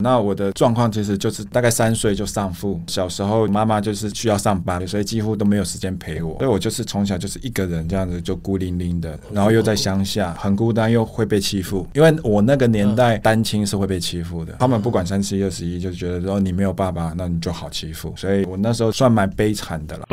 [0.00, 20.06] 那我的状况其实就是大概三岁就丧父，小时候妈妈就是需要上班，所以几乎都没有时间陪我，所以我就是从小就是一个人这样子就孤零零的，然后又在乡下，很孤单又会被欺负，因为我那个年代单亲是会被欺负的，他们不管三七二十一，就觉得说你没有爸爸，那你就好欺负，所以我那时候算蛮悲惨的了。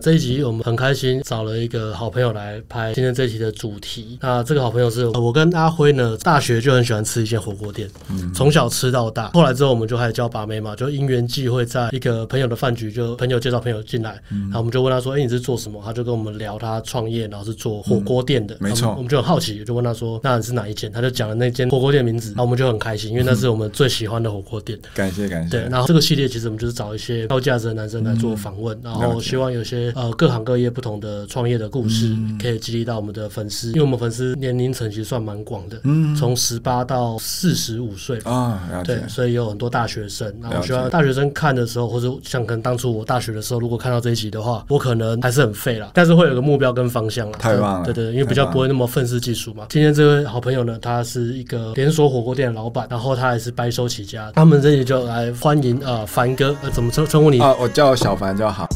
[0.00, 4.16] 这一集我们很开心找了一个好朋友来拍今天这一集的主题。
[4.20, 7.88] 那这个好朋友是我跟阿辉呢，大学就很喜欢吃一间火锅店，
[8.32, 9.30] 从小吃到大。
[9.30, 18.56] 后来之后我们就开始交把妹嘛，就因缘际会，在一个朋友的饭局，就朋友介绍朋友进来，然后我们就问他说：“哎，你是做什么？”他就跟我们聊他创业，然后是做火锅店的。
[18.60, 24.78] 没错，我们就很好奇，就问他说：“那你是哪一间？”他就讲了那间火锅店名字，然后我们就很开心，因为那是 我们最喜欢的火锅店。
[24.94, 25.50] 感谢感谢。
[25.50, 30.68] 对，然后这个系列其实我们就是找一些高价值的男生来做访问，然后希望有些呃各行各业。
[30.78, 40.32] 不同的创业的故事，可以激励到我们的粉丝，因为我们粉丝年龄层其实算蛮广的，嗯，从十八到四十五岁啊，对，所以有很多大学生。
[40.40, 47.38] 然后希望大学生看的时候，或者像可能当初我大学的时候，如果看到这一集的话，我可能还是很废啦，但是会有个目标跟方向啦。
[47.38, 49.66] 太棒了，对对，因为比较不会那么愤世嫉俗嘛。
[49.70, 54.30] 今天这位好朋友呢，他是一个连锁火锅店的老板，然后他也是白手起家。
[54.34, 57.40] 他们这里就来欢迎啊，凡哥，呃，怎么称称呼你？
[57.40, 58.68] 啊，我叫小凡就好。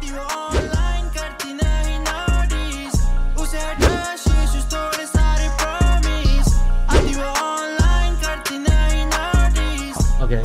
[0.00, 0.87] the all life.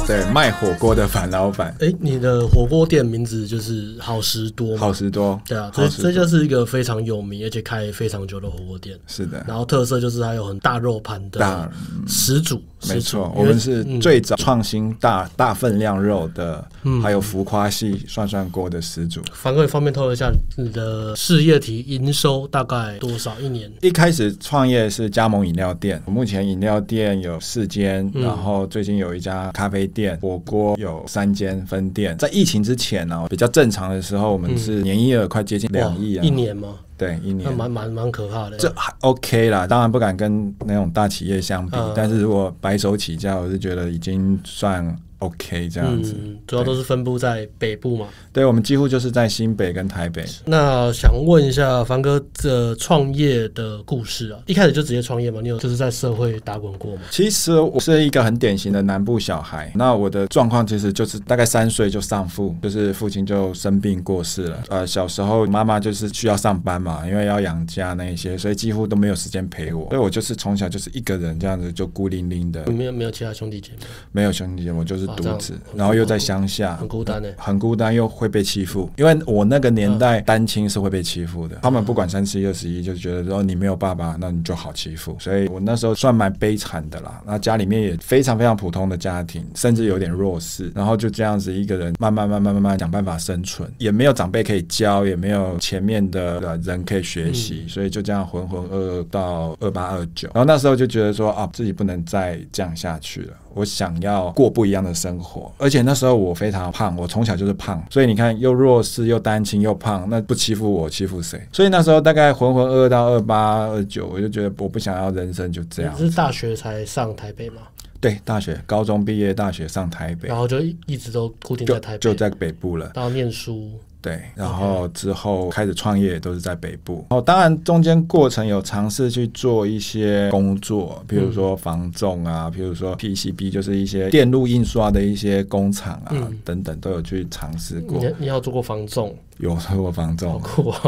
[0.06, 1.76] 对，卖火锅的樊老板。
[1.80, 4.78] 哎，你的火锅店名字就是好食多？
[4.78, 8.98] 好食多，对啊，这这就是一个非常有名而且开非常久的火锅店。
[9.08, 11.72] 是的，然后特色就是它有很大肉盘的
[12.08, 12.62] 始祖。
[12.90, 16.68] 没错，我们是最早创新大大分量肉的，
[17.02, 19.22] 还有浮夸系涮涮锅的始祖。
[19.32, 23.72] 凡哥，方便透露一下你的事业体营收大概多少一年？
[23.82, 32.18] 一开始创业是加盟饮料店，目前饮料店有四间，然后最近有一家咖啡店，火锅有三间分店。
[32.18, 36.76] 在疫情之前呢，比较正常的时候，我们是年营业额快接近两亿啊，一年吗？
[36.98, 38.58] 对，一年蛮蛮蛮可怕的。
[38.58, 44.96] 这还 OK 啦，当然不敢跟那种大企业相比，但是如果白手起家，我是觉得已经算。
[45.24, 48.08] OK，这样子，嗯，主要都是分布在北部嘛。
[48.34, 50.26] 对，我们几乎就是在新北跟台北。
[50.46, 55.40] 那想问一下凡哥的创业的故事啊，一开始就直接创业吗？
[55.42, 57.02] 你有就是在社会打滚过吗？
[57.10, 59.72] 其实我是一个很典型的南部小孩。
[59.76, 64.64] 那我的状况其实就是大概三岁就丧父，就是父亲就生病过世了。
[64.68, 69.88] 呃，小时候妈妈就是需要上班嘛，因为要养家那一些，所以几乎都没有时间陪我。
[69.90, 72.70] 所以我就是从小就是一个人这样子，就孤零零的。
[72.72, 73.86] 没有没有其他兄弟姐妹？
[74.12, 75.13] 没有兄弟姐妹，我就是。
[75.16, 78.90] 独子，然后又在乡下，很孤单的，很孤单又会被欺负。
[78.98, 85.16] 因为我那个年代单亲是会被欺负的，他们不管三七二十一，就觉得说你没有爸爸，那你就好欺负。
[85.20, 87.22] 所以我那时候算蛮悲惨的啦。
[87.26, 90.72] 那家里面也非常非常普通的家庭，甚至有点弱势。
[90.76, 100.30] 然后就这样子一个人慢慢慢慢慢慢想办法生存，也没有长辈可以教，也没有前面的人可以学习，所以就这样浑浑噩噩到二八二九。
[100.34, 103.34] 然后那时候就觉得说啊，自己不能再这样下去了。
[103.54, 111.40] 我想要过不一样的生活，而且那时候我非常胖，我从小就是胖，所以你看又弱势又单亲又胖，那不欺负我欺负谁？
[111.52, 115.94] 所以那时候大概浑浑噩噩到二八二九，我就觉得我不想要人生就这样。
[115.98, 117.62] 你是大学才上台北吗？
[118.02, 123.72] 对，大学高中毕业，大学上台北，然后就一直都固定在台北，就，就在北部了，到念书。
[124.04, 127.06] 对，然后之后开始创业都是在北部。
[127.10, 137.98] 哦，当然中间过程有尝试去做一些工作，比如说防重啊，比如说 PCB，就是一些电路印刷的一些工厂啊等等都有去尝试过。
[137.98, 139.16] 你你有做过房仲？
[139.40, 140.42] 有做过房仲，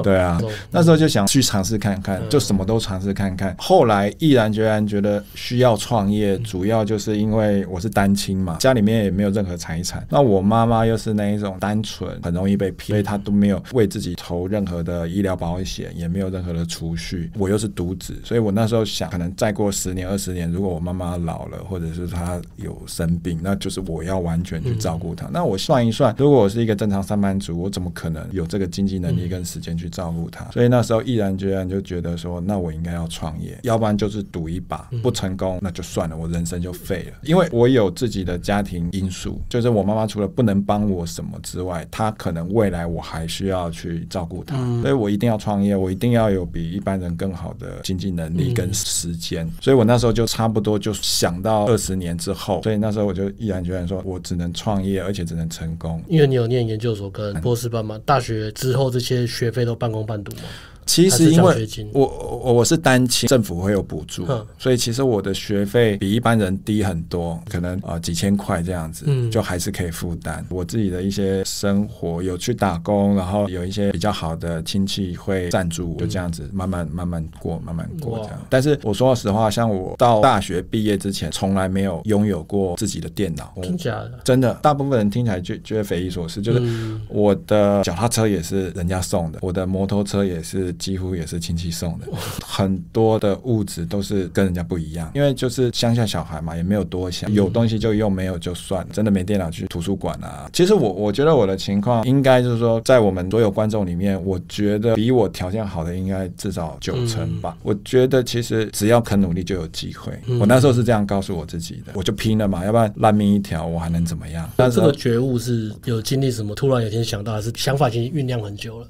[0.04, 0.40] 对啊，
[0.72, 3.56] 那时候就想去尝试看看，就什么都尝试看看。
[3.58, 10.06] 后来毅然决然觉得需要创业，主要就是因为我是单亲嘛，家里面也没有任何财产。
[10.10, 12.88] 那我妈妈又是那一种单纯，很容易被骗。
[12.88, 17.32] 所以她都没有为自己投任何的医疗保险，也没有任何的储蓄。
[17.38, 25.26] 我又是独子，所以我那时候想，可能再过十年、二十年，如果我妈妈老了，或者是她有生病，那就是我要完全去照顾她。
[25.28, 30.46] 嗯、那我算一算，如果我是一个正常上班族，我怎么可能有这个经济能力跟时间去照顾他？
[30.46, 37.18] 嗯、所以那时候毅然决然就觉得说，那我应该要创业，要不然就是赌一把，不成功那就算了，我人生就废了。
[37.24, 43.06] 因为我有自己的家庭因素，就是我妈妈除了不能帮我什么之外，她可能未来我。
[43.06, 49.46] 还需要去照顾他，嗯、所以我一定要创业，我一定要有比一般人更好的经济能力跟时间。
[49.46, 56.04] 嗯、所以我那时候就差不多就想到二十年之后，所以那时候我就毅然决然说，我只能创业，而且只能成功。
[56.08, 60.44] 因为你有念研究所跟博士班嘛，大学之后这些学费都半工半读嘛。
[60.86, 62.06] 其实因为我
[62.44, 78.40] 我我是单亲，政府会有补助，嗯、所以其实我的学费比一般人低很多，可能啊、呃、几千块这样子，嗯、就还是可以负担我自己的一些生活，有去打工，然后有一些比较好的亲戚会赞助，就这样子慢慢慢慢过，慢慢过这样。
[78.48, 84.20] 但是我说实话，像我到大学毕业之前，从来没有拥有过自己的电脑，真假的？
[84.24, 86.62] 真的，大部分人听起来就觉得匪夷所思，就是
[87.10, 90.75] 我的脚踏车也是人家送的，我的摩托车也是。
[90.76, 92.08] 几乎也是亲戚送的，
[92.46, 98.86] 很多的物质都是跟人家不一样，因为就是乡下小孩嘛，也没有多想，有东西就用，没有就算。
[98.92, 100.50] 真的没电脑去图书馆啊。
[100.54, 107.58] 其实我我觉得我的情况应该就是说，在我们所有观众里面，我觉得比我条件好的应该至少九成吧。
[107.64, 110.14] 我觉得其实只要肯努力就有机会。
[110.40, 114.50] 我那时候是这样告诉我自己的，我就拼了嘛，要不然烂命一条，我还能怎么样？
[114.56, 116.56] 但这个觉悟是有经历什么？
[116.56, 118.88] 突然有一天想到，还是想法已经酝酿很久了？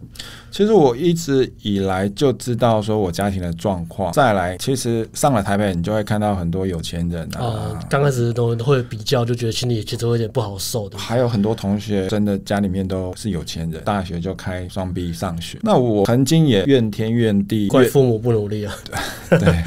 [0.52, 4.12] 其实我一直以来就知道说我家庭的状况。
[4.12, 7.80] 再来，其实上了台北，你就会看到很多有钱人啊。
[7.90, 10.98] 刚开始都会比较，就觉得心里其实会有点不好受的。
[10.98, 15.60] 还有很多同学真的家里面都是有钱人，大学就开双臂上学。
[15.62, 18.74] 那我曾经也怨天怨地，怪父母不努力啊。
[19.30, 19.64] 对，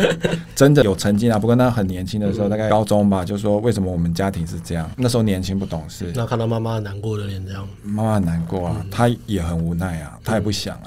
[0.55, 1.39] 真的有曾经啊。
[1.39, 4.91] 不过那很年轻的时候，大概高中吧，就说为什么我们家庭是这样？
[4.97, 6.13] 那时候年轻不懂事。
[6.15, 10.79] 那看到妈妈难过的脸这样，妈妈难过啊，她也很无奈啊，她也不想。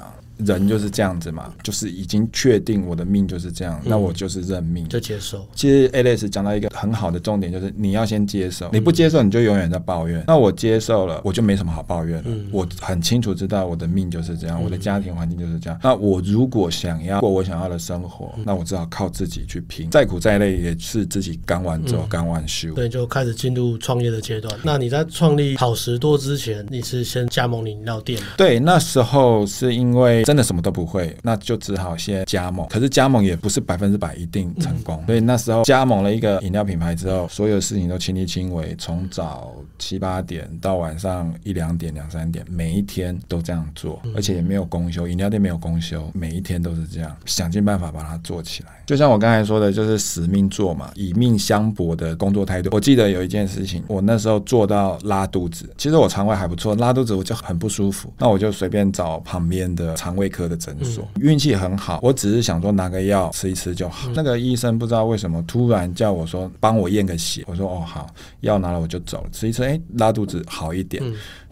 [0.44, 5.46] 人就是这样子嘛，就是已经确定我的命就是这样，嗯、那我就是认命，就接受。
[5.54, 10.20] 其实 Alex 讲到一个很好的重点，就是你要先接受，你不接受你就永远在抱怨。
[10.20, 12.24] 嗯、那我接受了，我就没什么好抱怨了。
[12.26, 15.78] 嗯、我很清楚知道我的命就是这样，嗯、我的家庭环境就是这样。
[15.82, 22.74] 那我如果想要过我想要的生活，嗯、那我只好靠自己去拼，再苦再累也是自己干完走，干、嗯、完修。
[22.74, 24.54] 对，就开始进入创业的阶段。
[24.62, 28.20] 那你在创立好时多之前，你是先加盟饮料店？
[28.36, 30.24] 对，那时候是因为。
[30.32, 32.66] 真的什么都不会，那就只好先加盟。
[32.68, 48.70] 可是加盟也不是百分之百一定成功，嗯、所以那时候加盟了一个饮料品牌之后，所有事情都亲力亲为，从早七八点到晚上一两点、两三点，每一天都这样做，而且也没有公休，饮料店没有公休，每一天都是这样，想尽办法把它做起来。
[48.86, 52.70] 就像我刚才说的，就是使命做嘛，以命相搏的工作态度。
[52.72, 60.22] 我记得有一件事情，我那时候做到拉肚子，其实我肠胃还不错，拉肚子我就很不舒服，那我就随便找旁边的肠胃。
[60.22, 64.08] 胃科的诊所，运气很好，我只是想说拿个药吃一吃就好。
[64.14, 68.06] 那个医生不知道为什么突然叫我说帮我验个血，我说哦好，
[68.38, 71.02] 药拿了我就走了，吃一吃，哎，拉肚子好一点。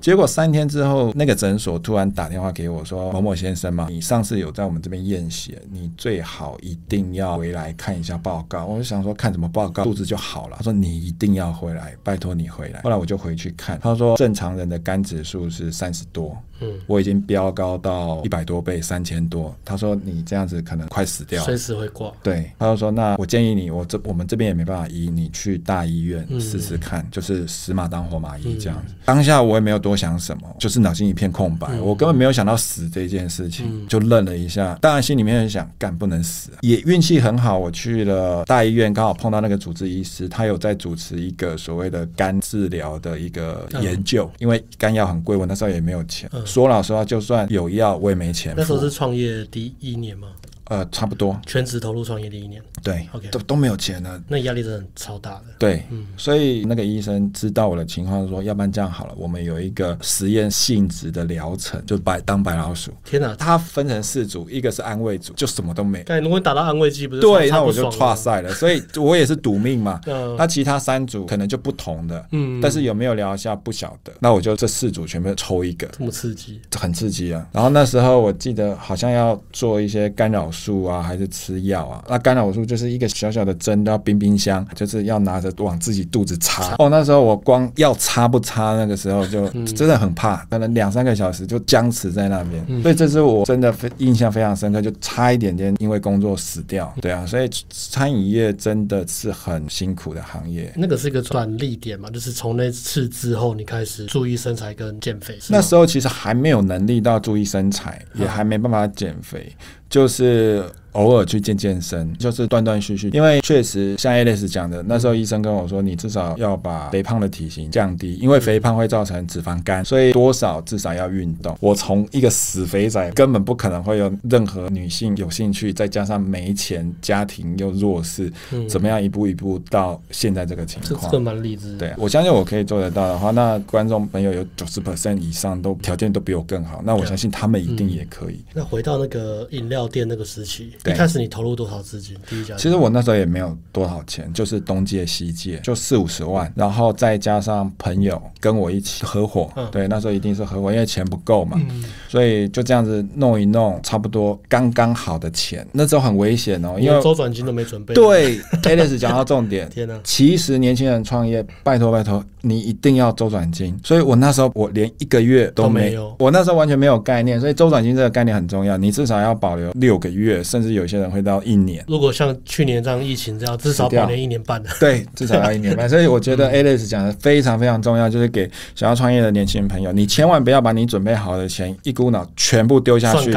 [0.00, 10.56] 结果三天之后，那个诊所突然打电话给我说：“某某先生嘛，你上次有在我们这边验血，你最好一定要回来看一下报告。”我就想说看什么报告，肚子就好了。
[10.56, 19.54] 他说：“你一定要回来，拜托你回来。”后来我就回去看，他说正常人的肝指数是三十多，嗯，我已经飙高到一百多倍，三千多。
[19.64, 22.10] 他说你这样子可能快死掉，随时会挂。
[22.22, 28.94] 对，他就说那我建议你，我这我们这边也没办法医，你去大医院试试看，嗯、就是死马当活马医这样子。
[28.94, 29.89] 嗯、当下我也没有多。
[29.90, 34.78] 多想什么，就是脑筋一片空白，嗯、我根本没有想到死这件事情，嗯、就愣了一下。
[34.80, 46.30] 当然心里面很想，干不能死，也运气很好，我去了大医院，刚好碰到那个主治医师，他有在主持一个所谓的肝治疗的一个研究，嗯、因为肝药很贵，我那时候也没有钱。
[46.32, 48.54] 嗯、说老实话，就算有药，我也没钱。
[48.56, 50.28] 那时候是创业第一年吗？
[50.70, 55.46] 呃，差不多，全职投入创业的一年，对，OK，都都没有钱了，那压力真的超大的。
[55.58, 62.92] 对，嗯，所以那个医生知道我的情况，说，要不然这样好了，我们有一个实验性质的疗程，就白当白老鼠。
[63.04, 66.04] 天哪，他分成四组，一个是安慰组，就什么都没。
[66.04, 68.54] 对，如果打到安慰剂，不是对，那我就跨赛了。
[68.54, 70.00] 所以我也是赌命嘛。
[70.38, 74.12] 那其他三组可能就不同的，嗯，但是有没有疗效不晓得。
[74.20, 77.44] 那我就这四组全部抽一个，这么刺激，很刺激啊。
[77.50, 81.30] 然后那时候我记得好像要做一些干扰素啊，还是。
[81.30, 86.74] 吃药啊，那干扰素就是一个小小的针，都要冰冰箱，就是要拿着往自己肚子插。
[86.78, 92.82] 哦，那时候我光要插不插，那个时候就真的很怕，可能两三个小时就僵持在那边。
[92.82, 96.92] 所以这是我真的非印象非常深刻，就差一点点因为工作死掉。
[97.00, 100.72] 对啊，所以餐饮业真的是很辛苦的行业。
[100.76, 105.38] 那个是一个转捩点嘛，就是从那次之后，你开始注意身材跟减肥。
[105.48, 109.54] 那时候其实还没有能力到注意身材，也还没办法减肥。
[109.90, 113.10] 就是偶尔去健健身，就是断断续续。
[113.12, 121.56] 因为确实像 Alex 讲的，那时候医生跟我说，你至少要把肥胖的体型降低，因为肥胖会造成脂肪肝，所以多少至少要运动。
[121.60, 128.32] 我从一个死肥仔，根本不可能会有任何女性有兴趣，再加上没钱，家庭又弱势，
[128.68, 131.10] 怎么样一步一步到现在这个情况？
[131.10, 131.76] 这个蛮励志。
[131.76, 138.34] 对，我相信我可以做得到的话，那观众朋友有九十 percent 以上都条件都比我更好，那我相信他们一定也可以。
[138.34, 142.16] 嗯、那回到那个饮料店那个时期，一开始你投入多少资金？
[142.28, 149.50] 第一家，其实我那时候也没有多少钱，就是东借西借，就四五十万，然后再加上朋友跟我一起合伙。
[149.56, 155.66] 嗯、对，那时候一定是合伙，因为钱不够嘛，嗯、所以就这样子弄一弄，差不多刚刚好的钱。
[155.72, 157.94] 那时候很危险哦，因为周转金都没准备。
[157.94, 159.68] 对，Alex 讲到重点。
[159.70, 159.98] 天哪！
[160.04, 163.78] 其实年轻人创业，拜托拜托，你一定要周转金。
[163.84, 171.84] 所以我那时候我连一个月都没有，我那时候完全没有概念，所以周转金这个概念很重要，你至少要保留六个月，甚至有些人会到一年。
[171.88, 174.70] 如果像去年这样疫情这样，至少半年一年半的。
[174.80, 175.88] 对，至少要一年半。
[175.88, 183.32] 所以我觉得 Alice 讲的非常非常重要，就是给想要创业的年轻人朋友，你千万不要把你准备好的钱一股脑全部丢下去，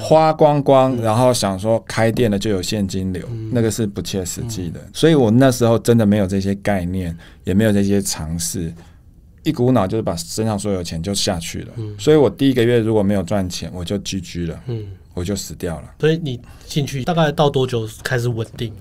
[0.00, 4.80] 花光光，然后想说开店了就有现金流，那个是不切实际的。
[4.92, 8.72] 所以我那时候真的没有这些概念，也没有这些尝试。
[9.44, 14.60] 一股脑就是把身上所有钱就下去了，嗯、所以我第一个月如果没有赚钱，我就 GG 了。
[14.66, 14.82] 嗯
[15.18, 15.90] 我就死掉了。
[16.00, 18.72] 所以你进去大概到多久开始稳定？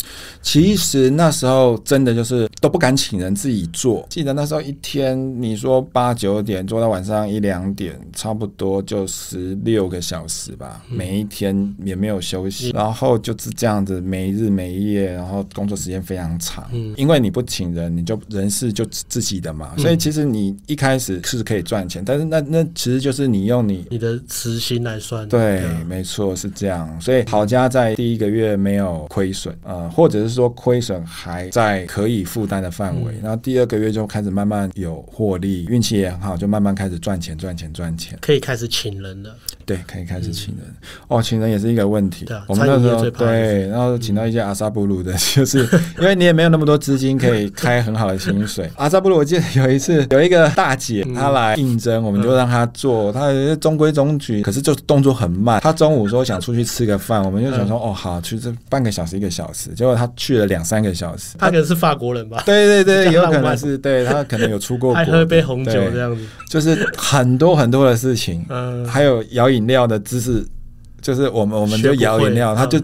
[0.42, 4.06] 其实那时候真的就是都不敢请人自己做。
[4.10, 10.84] 记得那时候一天，你说八九点做到晚上一两点，差不多就十六个小时吧。
[10.90, 16.70] 每一天也没有休息，然后就是这样子没日没夜，然后工作时间非常长。
[16.72, 19.74] 嗯，因为你不请人，你就人事就自己的嘛。
[19.78, 25.28] 所以其实你一开始是可以赚钱，但是那那其实就是你用你你的时薪来算。
[25.28, 26.27] 对，没错。
[26.36, 39.36] 是这样，所以好家在第一个月没有亏损，呃，或者是说亏损还在可以负担的范围，嗯、然后第二个月就开始慢慢有获利，运气也很好，就慢慢开始赚钱，赚钱，赚钱，可以开始请人了。
[39.66, 40.66] 对，可以开始请人。
[40.66, 40.76] 嗯、
[41.10, 42.24] 哦，请人也是一个问题。
[42.26, 45.60] 对我们那时候对，然后请到一些阿萨布鲁的，嗯、就是
[46.00, 48.70] 因为你也没有那么多资金可以开很好的薪水。
[48.78, 55.60] 阿萨布鲁，我记得有一次有一个大姐她来应征，我们就让她做，她中规中矩，可是就动作很慢。
[55.60, 61.36] 她中午说想出去吃个饭，我们就想说哦好，去这半个小时一个小时，结果他去了两三个小时。
[61.38, 62.44] 他可能是法国人吧？
[62.46, 70.46] 对对对， 有可能是，对他可能有出过国，还喝一杯红酒这样子，就是很多很多的事情，嗯，还有摇饮料的姿势，
[71.02, 72.80] 就是我们我们就摇饮料，他就。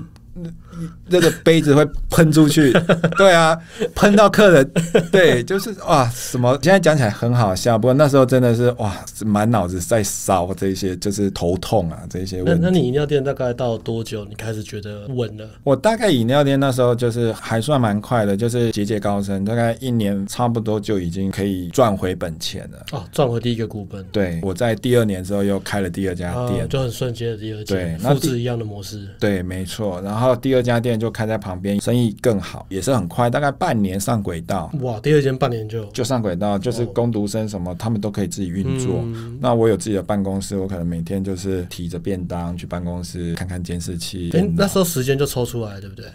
[1.07, 2.71] 那个杯子会喷出去，
[3.17, 3.57] 对啊，
[3.95, 4.71] 喷到客人，
[5.11, 6.57] 对，就是哇，什么？
[6.61, 8.93] 现在讲起来很好笑，不过那时候真的是哇，
[9.25, 12.59] 满脑子在烧这些，就是头痛啊，这些问题。
[12.61, 15.47] 那那你饮料店大概到多久，你开始觉得稳了？
[15.63, 22.85] 我大概饮料店那时候就是还算蛮快的，就是节节高升，大概一年差不多就已经可以赚回本钱了。
[22.91, 24.03] 哦，赚回第一个股本。
[24.11, 29.07] 对，我在第二年之后又开了第二家店，啊、就很瞬间的第二家，对，复制一样的模式。
[29.19, 30.01] 对，没错。
[30.01, 30.93] 然后第二家店。
[31.03, 34.71] 就开在旁边，生意更好，也是很快，大概半年上轨道。
[34.79, 39.01] 哇，第二间半年就就上轨道，就是工读生什么，哦、他们都可以自己运作。
[39.03, 44.29] 嗯、那我有自己的办公室，我可能每天就是提着便当去办公室看看监视器。
[44.31, 46.05] 欸、那时候时间就抽出来，对不对？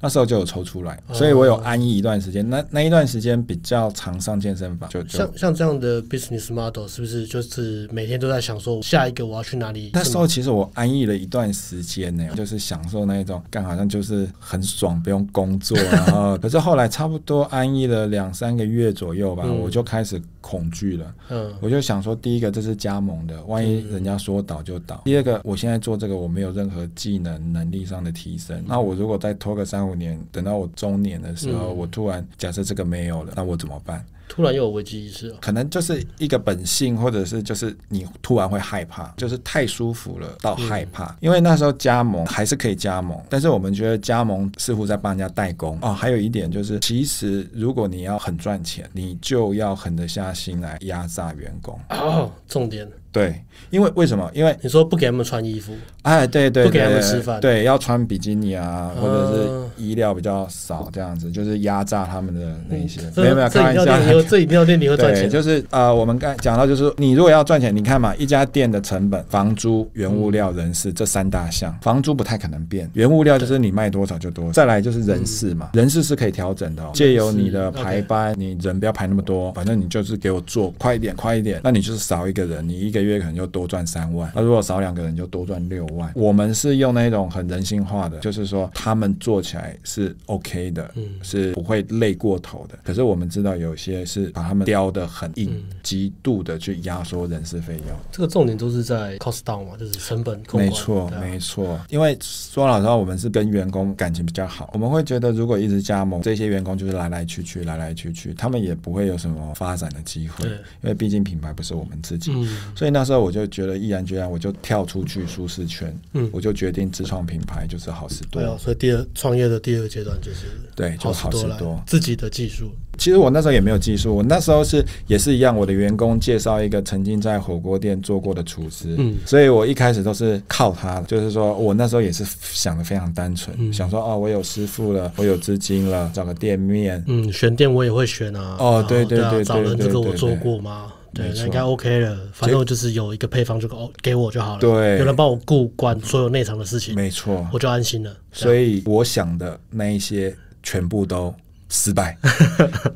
[0.00, 2.44] 那时候就有抽出来，所以我有安逸一段时间。
[2.44, 9.90] 哦、那那一段时间比较常上健身房，就，就像像这样的 business model，是不是就是每天都在想说下一个我要去哪里？
[9.94, 14.28] 那时候其实我安逸了一段时间呢，就是享受那一种，干好像就是。
[14.38, 21.14] 很爽，不用工作， 然后可是后来差不多安逸了两三个月左右吧，嗯、我就开始恐惧了。
[21.30, 34.04] 嗯，我就想说，第一个这是加盟的，万一人家说倒就倒；第二个，我现在做这个我没有任何技能能力上的提升，那我如果再拖个三五年，等到我中年的时候，我突然假设这个没有了，那我怎么办？
[34.28, 41.16] 突然又有危机意识，可能就是一个本性，或者是就是你突然会害怕，就是太舒服了到害怕。
[41.20, 45.92] 因为那时候加盟还是可以加盟，但是我们觉得加盟似乎在帮人家代工哦。
[45.92, 52.30] 还有一点就是，其实如果你要很赚钱，你就要狠得下心来压榨员工哦。
[52.48, 52.88] 重点。
[53.16, 53.34] 对，
[53.70, 54.30] 因为为什么？
[54.34, 63.00] 因为你说不给他们穿衣服，哎，对对，不给他们吃饭，对，要穿比基尼啊，或者是衣料比较少这样子，就是压榨他们的那些。
[63.16, 65.28] 没有没有，开玩笑， 这饮料店你会赚钱？
[65.30, 83.16] 就是呃，我们刚讲到，就是你如果要赚钱，你看嘛，一家店的成本，房租、原物料、人事这三大项，房租不太可能变，原物料就是你卖多少就多少，再来就是人事嘛，人事是可以调整的，借由你的排班，你人不要排那么多，反正你就是给我做快一点，快一点，那你就是少一个人，你一个月。
[83.16, 86.12] 可能就多赚三万，那如果少两个人就多赚六万。
[86.14, 92.78] 我们是用那种很人性化的，就是说他们做起来是 OK 的，嗯，是不会累过头的。
[92.84, 97.96] 可是我们知道有些是把他们雕的很硬，极、嗯、度的去压缩人事费用。
[98.12, 100.60] 这个重点都是在 cost down 嘛，就是成本控。
[100.60, 101.80] 没错，没错。
[101.88, 110.46] 因为说老实话，我们是跟员工感情比较好，我们会觉得如果一直加盟，这些员工就是来来去去，来来去去，他们也不会有什么发展的机会。
[110.46, 118.42] 因为毕竟品牌不是我们自己，嗯、所以那时候我就觉得毅然决然，我就跳出去舒适圈，嗯，我就决定自创品牌，就是好事多。
[118.42, 122.70] 对啊，所以第二创业的第二阶段就是对，就好事多自己的技术。
[122.98, 140.90] 其实我那时候也没有技术，我那时候是也是一样，我的员工介绍一个曾经在火锅店做过的厨师，嗯，所以我一开始都是靠他，就是说我那时候也是想的非常单纯，嗯、想说哦，我有师傅了，我有资金了，找个店面，嗯，选店我也会选啊，哦，对对对，对，对，对，对，对，找人这个我做过吗？
[141.16, 143.68] 对，那应该 OK 了，反正就是有一个配方就
[144.02, 148.16] 给我就好了，对，有人帮我顾管所有内场的事情，没错，我就安心了。
[148.32, 151.34] 所以我想的那一些全部都。
[151.76, 152.16] 失败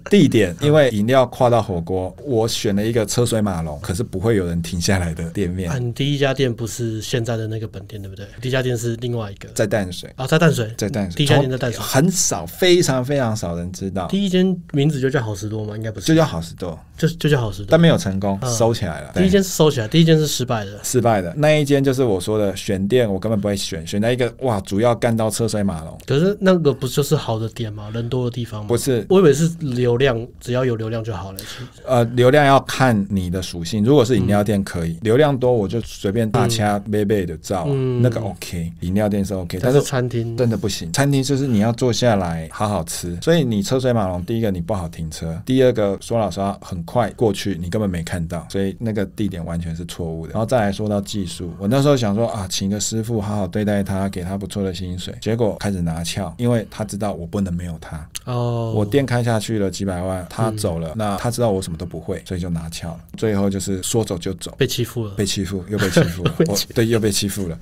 [0.09, 5.71] 地点，因为饮料跨到火锅，我选了一个车水马龙，可是不会有人停下来的店面。
[5.71, 8.27] 啊，你第一家店不是现在的那个本店，对不对？
[8.41, 11.17] 第一家店是另外一个，在淡水啊，在淡水，在淡水。
[11.17, 14.07] 第一家店在淡水，很少，非常非常少人知道。
[14.09, 15.77] 第一间名字就叫好食多吗？
[15.77, 19.13] 应该不是，就叫好食多，就就叫好食多，但没有成功，收起来了。
[19.15, 25.99] 第一间是收起来，第一间是失败的，失败的那一间就是我说的选店，我根本不会选，选在一个哇，主要干到车水马龙。
[26.07, 27.91] 可是那个不就是好的店吗？
[27.93, 28.67] 人多的地方吗？
[28.71, 29.51] 不是，我以为是。
[29.81, 31.39] 流量，只要有流量就好了。
[31.87, 33.85] 呃，流量要看你的属性。
[33.85, 38.73] 如果是饮料店，可以、嗯、流量多，我就随便大掐杯杯的照，嗯、那个 OK。
[38.81, 40.93] 饮料店是 OK，但是餐厅真的不行。
[40.93, 50.33] 餐厅就是你要坐下来好好吃，所以你车水马龙，第一个你不好停车，第二个说老实话，很快过去你根本没看到，所以那个地点完全是错误的。
[50.33, 58.09] 然后再来说到技术，我那时候想说啊，请个师傅好好对待他，给他不错的薪水，结果开始拿翘，因为他知道我不能没有他。
[58.25, 63.01] 哦，我店开下去了几百万，他走了，嗯、那他知道我什么都不会，所以就拿翘了。
[63.17, 67.59] 最后就是说走就走，被欺负了，被欺负又被欺负了 我，对，又被欺负了。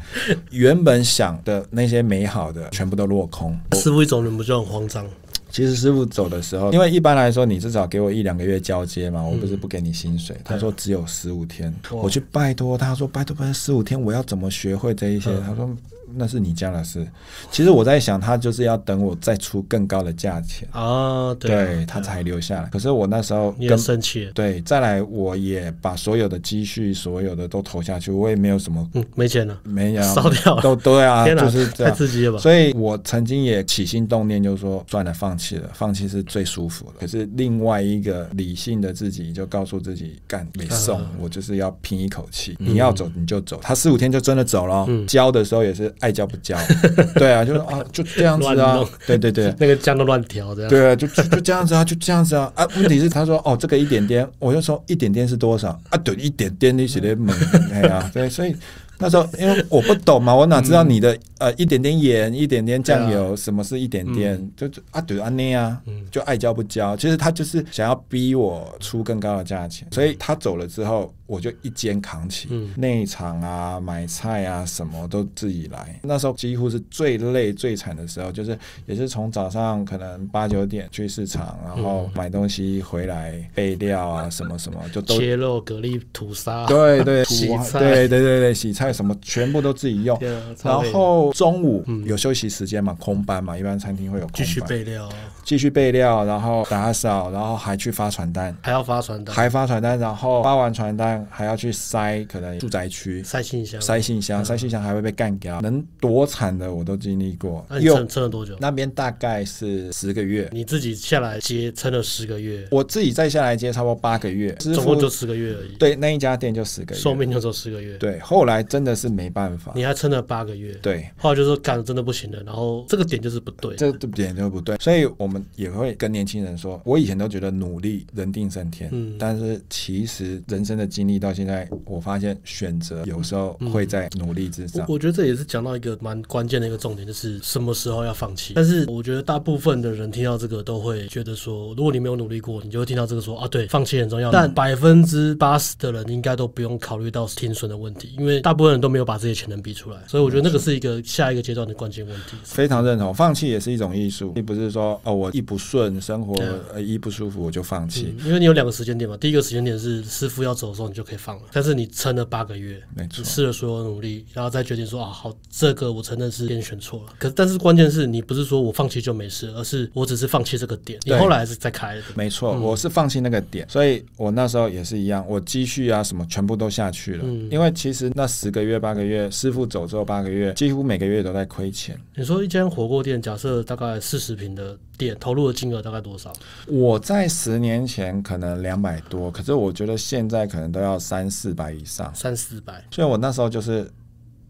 [0.50, 3.58] 原本想的那些美好的全部都落空。
[3.72, 5.06] 师傅一走人不就很慌张？
[5.50, 10.36] 其实师傅走的时候，因为一般来说你至少给我一两个月交接嘛，我不是不给你薪水。
[10.36, 15.30] 嗯、他说只有十五天，我去拜托他说拜托拜托十五天，我要怎么学会这一些？
[15.30, 15.68] 嗯、他说。
[16.14, 17.06] 那是你家的事。
[17.50, 22.68] 其实我在想，他就是要等我再出更高的价钱啊，对，对他才留下来。
[22.70, 24.30] 可是我那时候更生气。
[24.34, 32.38] 对，再来我也把所有的积蓄，所有的都投下去，我也没有什么，嗯，没钱了，没有烧掉了，都对啊，就是太刺激了吧。
[32.38, 36.92] 所以我曾经也起心动念，就是说算了，放弃了，放弃是最舒服的。
[37.00, 43.60] 可是另外一个理性的自己就告诉自己，干没送，我就是要拼一口气，你要走你就走。
[43.62, 45.92] 他四五天就真的走了，交的时候也是。
[46.00, 46.56] 爱交不交，
[47.16, 52.66] 对啊，就是啊，就这样子啊，对对对，那个酱都乱调这样，对啊，就就就这样子啊，就这样子啊啊！
[52.76, 55.96] 问题是他说哦，这个一点点，我就说一点点是多少啊？
[55.98, 57.36] 对，一点点你写的猛，
[57.72, 58.54] 哎呀，对，所以。
[58.98, 64.34] 那时候 因为我不懂嘛，我哪知道你的、嗯、呃一点点盐，一点点酱油，啊、什么是一点点？
[64.34, 65.80] 嗯、就啊对啊那啊，
[66.10, 66.96] 就爱交不交。
[66.96, 75.98] 其实他就是想要逼我出更高的价钱，所以他走了之后，我就一肩扛起，嗯、内场啊、买菜啊什么都自己来。
[76.02, 88.87] 那时候几乎是最累最惨的时候，就是也是从早上可能八九点去市场，然后买东西回来备料啊什么什么，就都切肉、蛤蜊、吐沙，对 对，洗菜，对对对对，洗菜。
[88.92, 90.18] 什么全部都自己用，
[90.62, 95.08] 然后中午有休息时间嘛，空班嘛，一般餐厅会有空班，继续备料，
[95.44, 103.22] 继续备料，然后打扫，然后还去发传单，还要发传单，还发传单，然后发完传单还要去塞，可能住宅区。
[103.22, 107.64] 塞信箱，塞信箱，塞信箱还会被干掉，能多惨的我都经历过。
[107.68, 108.56] 那你撑撑了多久？
[108.60, 115.76] 那边大概是十个月，你自己下来接撑了十个月，我自己再下来接差不多八个月，总共就十个月而已。
[115.76, 117.96] 对，那一家店就十个月，寿命就只有十个月。
[117.98, 134.84] 对，后来真的是没办法，你还撑了八个月，对，后来就说干的真的不行了，然后这个点就是不对，这个点就不对，所以我们也会跟年轻人说，我以前都觉得努力人定胜天，嗯，但是其实人生的经历到现在，我发现选择有时候会在努力之上。
[134.88, 138.52] 我，我觉得这也是讲到一个蛮关键的一个重点，就是什么时候要放弃。
[138.54, 144.30] 但是我觉得大部分的人听到这个都会觉得说，如果你没有努力过，你就会听到这个说啊，对，放弃很重要。
[144.30, 152.36] 但百分之八十的人应该都不用考虑到停损的问题，因为大部分人都没有把这些潜能逼出来，所以我觉得那个是一个下一个阶段的关键问题。
[152.44, 156.34] 非常认同，放弃也是一种艺术，并不是说哦，我一不顺，生活
[156.72, 158.14] 呃一不舒服我就放弃。
[158.24, 161.42] 因为你有两个时间点嘛，第一个时间点是师傅要走的时候，你就可以放了。
[161.52, 167.12] 但是你撑了八个月，没错，试了所有努力，然后再决定说啊，好，这个我承认是点选错了。
[167.18, 172.02] 可但是关键是你不是说我放弃就没事，而是我只是放弃这个点，你后来还是再开的。
[172.14, 177.24] 没错，嗯、我是放弃那个点，所以我那时候也是一样，我积蓄啊什么全部都下去了。
[177.24, 181.98] 嗯、因为其实那十个月八个月，师傅走之后八个月，几乎每个月都在亏钱。
[182.14, 186.32] 你说一间火锅店，假设大概四十平的店，投入的金额大概多少？
[186.66, 192.84] 我在十年前可能两百多，可是我觉得现在可能都要三四百以上，三四百。
[192.90, 193.90] 所以我那时候就是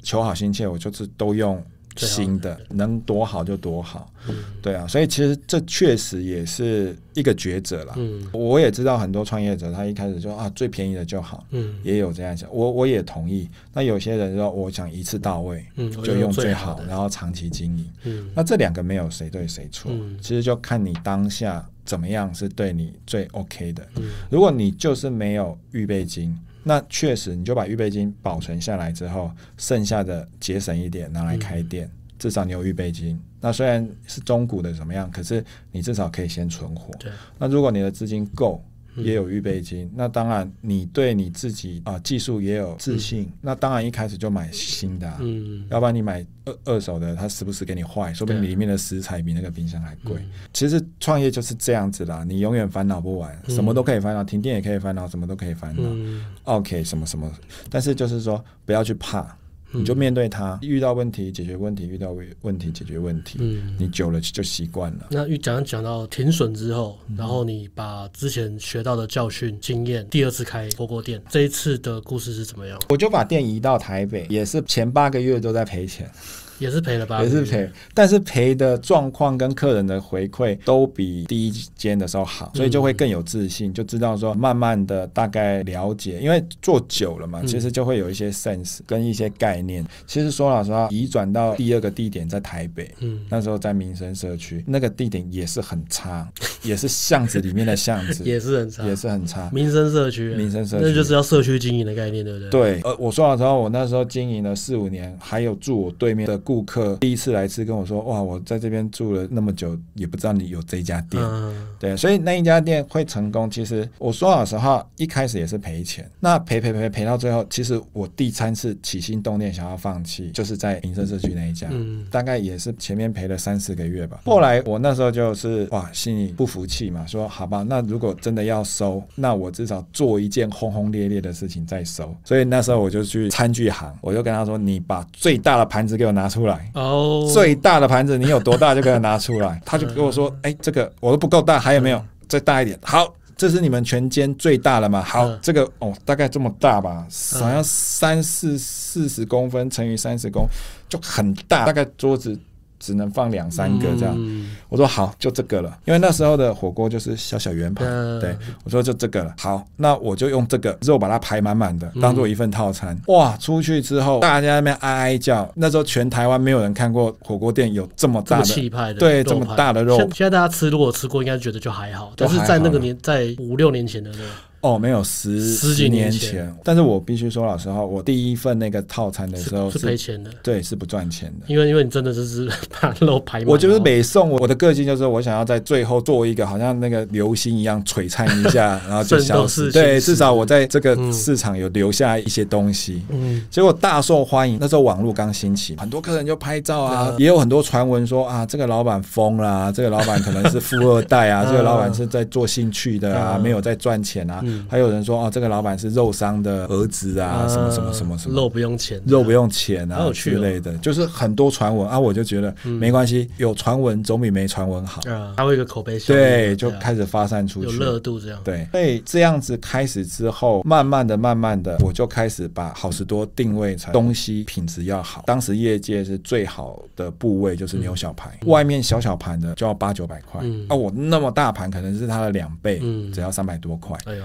[0.02, 1.62] 求好心切，我就是都用。
[2.06, 7.94] 新的能多好就多好，嗯、对啊，所以其实这确实也是一个抉择啦。
[7.96, 13.48] 嗯，我也知道很多创业者，他一开始就啊最便宜的就好，嗯，也有这样想，我我也同意。
[13.72, 23.86] 那有些人说我想一次到位，嗯，就用最好，然后长期经营，嗯，那这两个没有谁对谁错，嗯、其实就看你当下怎么样是对你最 OK 的。
[23.96, 26.38] 嗯，如果你就是没有预备金。
[26.68, 33.18] 那确实，你就把预备金保存下来之后，剩下的节省一点拿来开店，嗯、至少你有预备金。
[33.40, 36.92] 那虽然是中古的怎么样，可是你至少可以先存活。
[37.38, 38.62] 那如果你的资金够。
[38.98, 50.16] 也有预备金，那当然你对你自己啊技术也有自信，嗯、那当然一开始就买新的，啊，嗯，要不然你买二二手的，它时不时给你坏，说不定里面的食材比那个冰箱还贵。
[50.16, 55.82] 嗯、其实创业就是这样子啦，你永远烦恼不完，什么都可以烦恼，停电也可以烦恼，什么都可以烦恼。
[55.84, 57.30] 嗯、OK，什么什么，
[57.70, 59.36] 但是就是说不要去怕。
[59.70, 63.38] 你就面对它，遇到问题解决问题，遇到问题解决问题。
[63.40, 65.08] 嗯，你久了就习惯了。
[65.10, 72.80] 那讲讲到停损之后，然后你把之前学到的教训经验，第二次开火锅店，这一次的故事是怎么样？
[72.88, 76.10] 我就把店移到台北，也是前八个月都在赔钱。
[76.58, 89.84] 也是赔了吧，也是赔，但是赔的状况跟客人的回馈都比第一间的时候好，所以就会更有自信，就知道说慢慢的大概了解，因为做久了嘛，其实就会有一些 sense 跟一些概念。
[90.06, 96.28] 其实说老实话，移转到第二个地点在台北，嗯，那时候在民生社区，那个地点也是很差，
[96.64, 99.48] 也是巷子里面的巷子，也是很差，也是很差。
[99.52, 102.50] 民生社区，民生社区，那就是要社区经营的概念，对不对？
[102.50, 106.38] 对，呃，我说老实话，我那时候经营了四五年，还有住我对面的。
[106.48, 111.22] 顾客第一次来吃，跟我说：“哇，我在这边住了那么久，也不知道你有这家店。
[111.22, 113.50] 嗯”对，所以那一家店会成功。
[113.50, 124.18] 其实我说老实话，一开始也是赔钱，那赔赔赔赔到最后，其实我第三次起心动念想要放弃，就是在民生社区那一家，嗯、大概也是前面赔了三四个月吧。
[124.24, 132.16] 后来我那时候就是哇，心里不服气嘛，说好吧，那如果真的要收，那我至少做一件轰轰烈烈的事情再收。
[132.24, 139.60] 所以那时候我就去餐具行，我就跟他说：“你把最大的盘子给我拿出。”出来哦，最大的盘子你有多大就给他拿出来。
[139.66, 145.02] 他就给我说：“哎，这个我都不够大，还有没有再大一点？”好，这是你们全间最大的吗？
[145.02, 150.46] 好，这个哦，大概这么大吧，好像三四四十公分乘以三十公，
[150.88, 152.38] 就很大，大概桌子。
[152.78, 162.94] 只能放两三个这样，嗯、我说好，就这个了，因为那时候的火锅就是小小圆盘，嗯、对，我说就这个了，好，那我就用这个肉把它排满满的，当做一份套餐。
[162.94, 169.96] 嗯、哇，出去之后大家在那边哀哀叫，那时候全台湾没有人看过火锅店有这么大的气派的，对，这么大的肉。
[169.98, 174.24] 现在大家吃如果吃过，应该觉得就还好，但是在那个年，在五六年前的那个。
[174.60, 183.46] 哦，没有十十几年前，但是我必须说老实话，我第一份那个套餐的时候是赔钱的，对，是不赚钱的，因为因为你真的就是 把肉排满。
[183.46, 189.70] 我就是每送我的个性就是我想要在最后做一个好像那个流星一样璀璨一下， 然后就消失。
[189.70, 193.02] 对，至少我在这个市场有留下一些东西。
[193.10, 194.58] 嗯，结果大受欢迎。
[194.60, 204.44] 那时候网络刚兴起，很多客人就拍照啊，也有很多传闻说啊，这个老板疯了，这个老板可能是富二代啊， 这个老板是在做兴趣的啊，没有在赚钱啊。
[204.68, 211.98] 还有人说哦，这个老板是肉商的儿子啊，什么什么什么什么，肉不用钱，肉不用钱啊之类的，就是很多传闻啊。
[211.98, 215.00] 我就觉得没关系，有传闻总比没传闻好。
[215.10, 218.40] 啊，还有一个口碑，对，就开始发散出去，有热度这样。
[218.44, 225.22] 对，所以这样子开始之后，慢慢的、慢慢的，我就开始把好事多定位成东西品质要好。
[225.26, 232.78] 当时业界是最好的部位就是牛小排，外面小小盘的就要八九百块，啊，我那么大盘可能是它的两倍，
[233.12, 233.96] 只要三百多块。
[234.04, 234.24] 哎呦。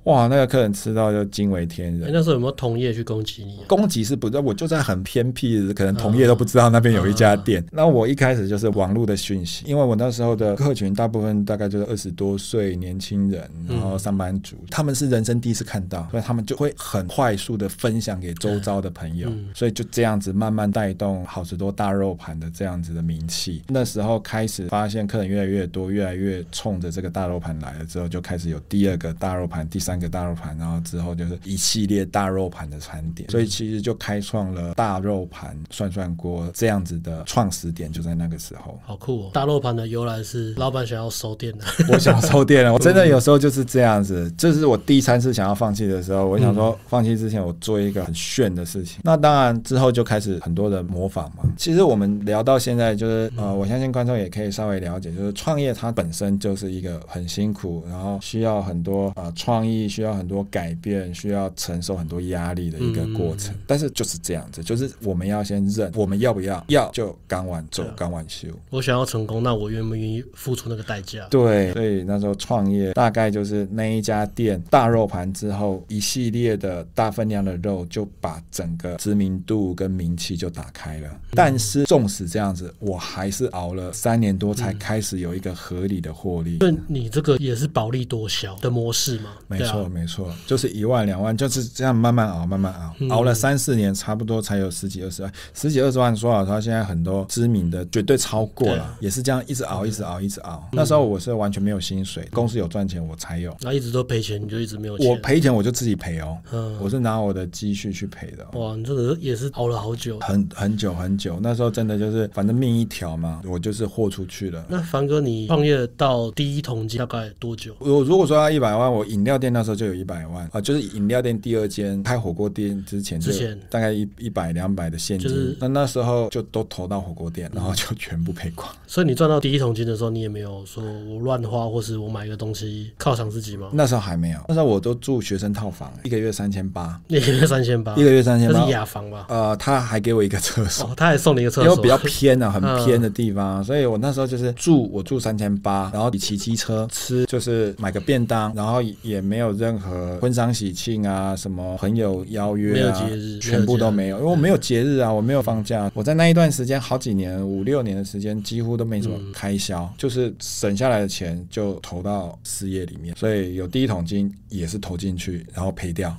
[0.05, 2.07] 哇，那个客人吃到就惊为天人。
[2.07, 3.65] 欸、那时候有没有同业去攻击你、啊？
[3.67, 7.63] 攻击是不知道，我就在很偏僻的，可能同业都不知道那边有一家店。
[7.71, 23.61] 那、我一开始就是网络的讯息，因为我那时候的客群大部分大概就是二十多岁年轻人，然后上班族，嗯、他们是人生第一次看到，所以他们就会很快速的分享给周遭的朋友，嗯、所以就这样子慢慢带动好吃多大肉盘的这样子的名气。
[23.67, 29.90] 那时候开始发现客人越来越多，越来越冲着这个大肉盘来了之后，就开始有第二个大肉盘，第三。
[29.91, 38.79] 三个大肉盘，然后之后就是一系列大肉盘的餐点，所以其实就开创了大肉盘涮涮锅这样子的创始点，就在那个时候。
[38.85, 39.31] 好酷哦！
[39.33, 42.71] 大肉盘的由来是老板想要收店的，我想收店了。
[42.73, 49.01] 我真的有时候就是这样子，这是我第三次想要放弃的时候，我想说放弃之前我做一个很炫的事情。
[49.03, 51.43] 那当然之后就开始很多的模仿嘛。
[51.57, 59.80] 其实我们聊到现在，就是呃，我相信观众也可以稍微了解，就是创业它本身就是一个很辛苦，然后需要很多呃创意。
[59.87, 66.63] 需要很多改变，需要承受很多压力的一个过程，嗯、但是就是这样子，就是我们要先认，我们要不要？
[66.67, 68.47] 要就赶晚走，赶晚修。
[68.69, 71.27] 我想要成功，那我愿不愿意付出那个代价？
[71.29, 81.07] 对，所以那时候创业大概就是那一家店大肉盘之后，一系列的大分量的肉就把整个知名度跟名气就打开了。
[81.09, 86.57] 嗯、但是纵使这样子，我还是熬了三年多才开始有一个合理的获利。
[86.59, 89.31] 那、嗯、你这个也是薄利多销的模式吗？
[89.47, 89.70] 没错。
[89.71, 96.15] 错，没错，就是一万两万，就是这样慢慢熬，慢慢熬，嗯、熬了三四年，差不多才有十几二十万，十几二十万。
[96.15, 100.61] 说老实话，现在很多知名的绝对超过了，也是这样一直熬，一直熬，一直熬。
[100.65, 103.55] 嗯、那时候我是完全没有薪水，公司有赚钱我才有。
[103.61, 105.07] 那一直都赔钱，你就一直没有钱。
[105.09, 108.45] 我赔钱我就自己赔哦，嗯、我是拿我的积蓄去赔的。
[108.59, 111.39] 哇，你这个也是熬了好久，很很久很久。
[111.41, 114.65] 那时候真的就是反正命一条嘛，我就是豁出去了。
[114.67, 117.75] 那凡哥，你创业到第一桶金大概多久？
[117.79, 120.49] 我如果说要一百万，我饮料店那时候就有一百万。
[120.51, 123.57] 啊，就是饮料店第二间开火锅店之前，之前。
[123.69, 128.67] 大概一一百两百的现金，就是、那那时候就都投到火锅店，然后就全部赔光。
[128.87, 133.69] 所以你赚到第一桶金的时候，你也没有说我乱花，或是我买一个东西犒赏自己吗？
[133.73, 139.25] 那时候还没有，那时候我都住学生套房，一个月三千八，一个月三千八，一个月三千八，这是雅房吧？
[139.29, 153.09] 呃，他还给我一个厕所，哦，他还送你一个厕所，因为比较偏啊，很 偏的地方，嗯、所以我那时候就是住，我住三千八，然后你骑机车吃，就是买个便当，然后也没有任何婚丧喜庆啊，什么朋友邀约啊，
[153.41, 155.91] 全部都没有，因为我没有节日啊，我没有放假。
[155.93, 163.15] 我在那一段时间，好几年，五六年的时间，几乎都没什么开销，就是省下来的钱就投到事业里面。
[163.15, 166.15] 所以有第一桶金也是投进去，然后赔掉，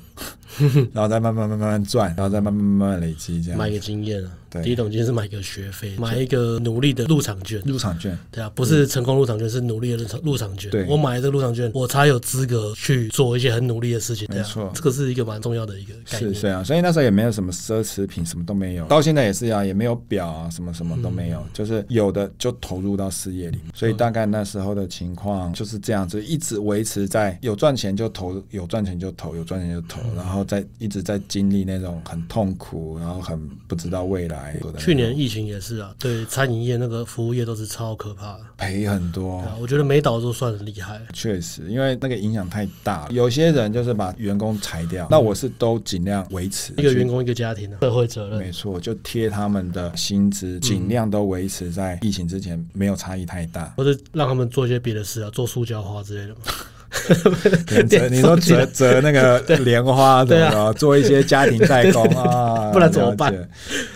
[0.92, 4.30] 然后再慢慢慢慢慢赚，然后再慢慢慢慢累积这样，买个经验啊。
[4.52, 7.60] 对第一桶金是买一个学费，买一个努力的入场券。
[7.64, 10.70] 入场券，对啊，不是成功入场券，是努力的入场入场券。
[10.70, 14.28] 对，我买了这个入场券，我才有资格去做一些很努力的事情。
[14.30, 16.34] 没错，这个是一个蛮重要的一个概念。
[16.34, 18.84] 是，是啊，所以那时候也没有什么奢侈品，什么都没有。
[18.86, 23.66] 到现在也是啊，也没有表啊，什么什么都没有，嗯、就是有的就投入到事业里面。
[23.74, 34.41] 所以大概那时候的情况就是这样子，一直维持在有赚钱就投，有赚钱就投，有赚钱就投，嗯、然后再一直在经历那种很痛苦，然后很不知道未来。
[34.78, 35.12] 去年。
[35.12, 39.44] 疫情也是啊，对餐饮业那个服务业都是超可怕的，赔很多。
[39.60, 41.00] 我觉得没倒都算很厉害。
[41.12, 43.08] 确实，因为那个影响太大了。
[43.12, 48.38] 有些人就是把员工裁掉，那我是都尽量维持一个员工一个家庭的社会责任。
[48.38, 56.34] 没错，就贴他们的薪资，尽量都维持在疫情之前没有差异太大，或者让他们做一些别的事啊，做塑胶花之类的
[58.02, 58.08] 嘛。
[58.10, 63.32] 你说折折那个莲花什么的，做一些家庭代工啊， 不然怎么办？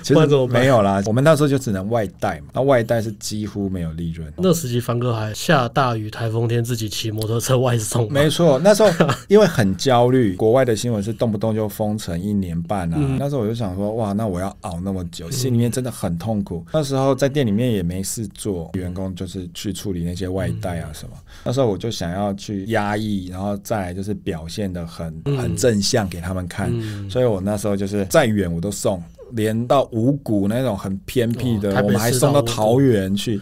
[0.02, 2.46] 其实没有啦，我们那时候就只能外带嘛。
[2.54, 4.32] 那外带是几乎没有利润。
[4.36, 8.10] 那时期凡哥还下大雨台风天自己骑摩托车外送。
[8.10, 8.90] 没错，那时候
[9.28, 12.98] 因为很焦虑，国外的新闻是动不动就封城一年半啊。
[13.18, 16.64] 那时候我就想说，哇，那我要熬那么久，心里面真的很痛苦。
[16.72, 21.14] 那时候在店里面也没事做，员工就是去处理那些外带啊什么。
[21.44, 22.85] 那时候我就想要去压。
[22.86, 29.02] 压抑，然后再来就是表现的很很正向给他们看，嗯、所以我那时候就是再远我都送。
[29.32, 33.40] 连到五股那种很偏僻的，我们还送到桃园去。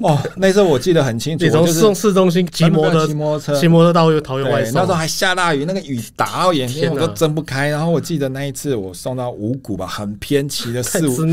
[0.00, 4.74] 哦，那时候我记得很清楚， 从送市中心骑摩托骑摩托车，骑摩托到桃园外送。
[4.74, 7.68] 那时候还下大雨，那个雨打到眼睛我都睁不开。
[7.68, 11.26] 然后我记得那一次我送到五股吧，很偏僻的四五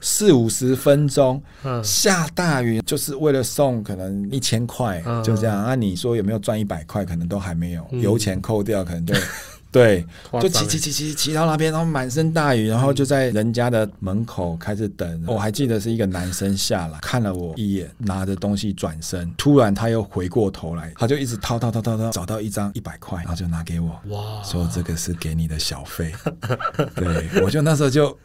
[0.00, 1.42] 四五十分钟，
[1.82, 5.64] 下大雨就是为了送可能一千块，就这样。
[5.66, 7.04] 那你说有没有赚一百块？
[7.04, 9.14] 可能都还没有，油钱扣掉可能就。
[9.74, 10.06] 对，
[10.40, 15.24] 就骑骑骑骑骑到那边，然后满身大雨，然后就在人家的门口开始等。
[15.26, 26.14] 我还记得是一个男生下来看了我一眼，拿着东西转身，突然他又回过头来，他就一直掏掏掏掏掏，找到一张一百块，然后就拿给我，哇，说这个是给你的小费。
[26.94, 28.16] 对，我就那时候就。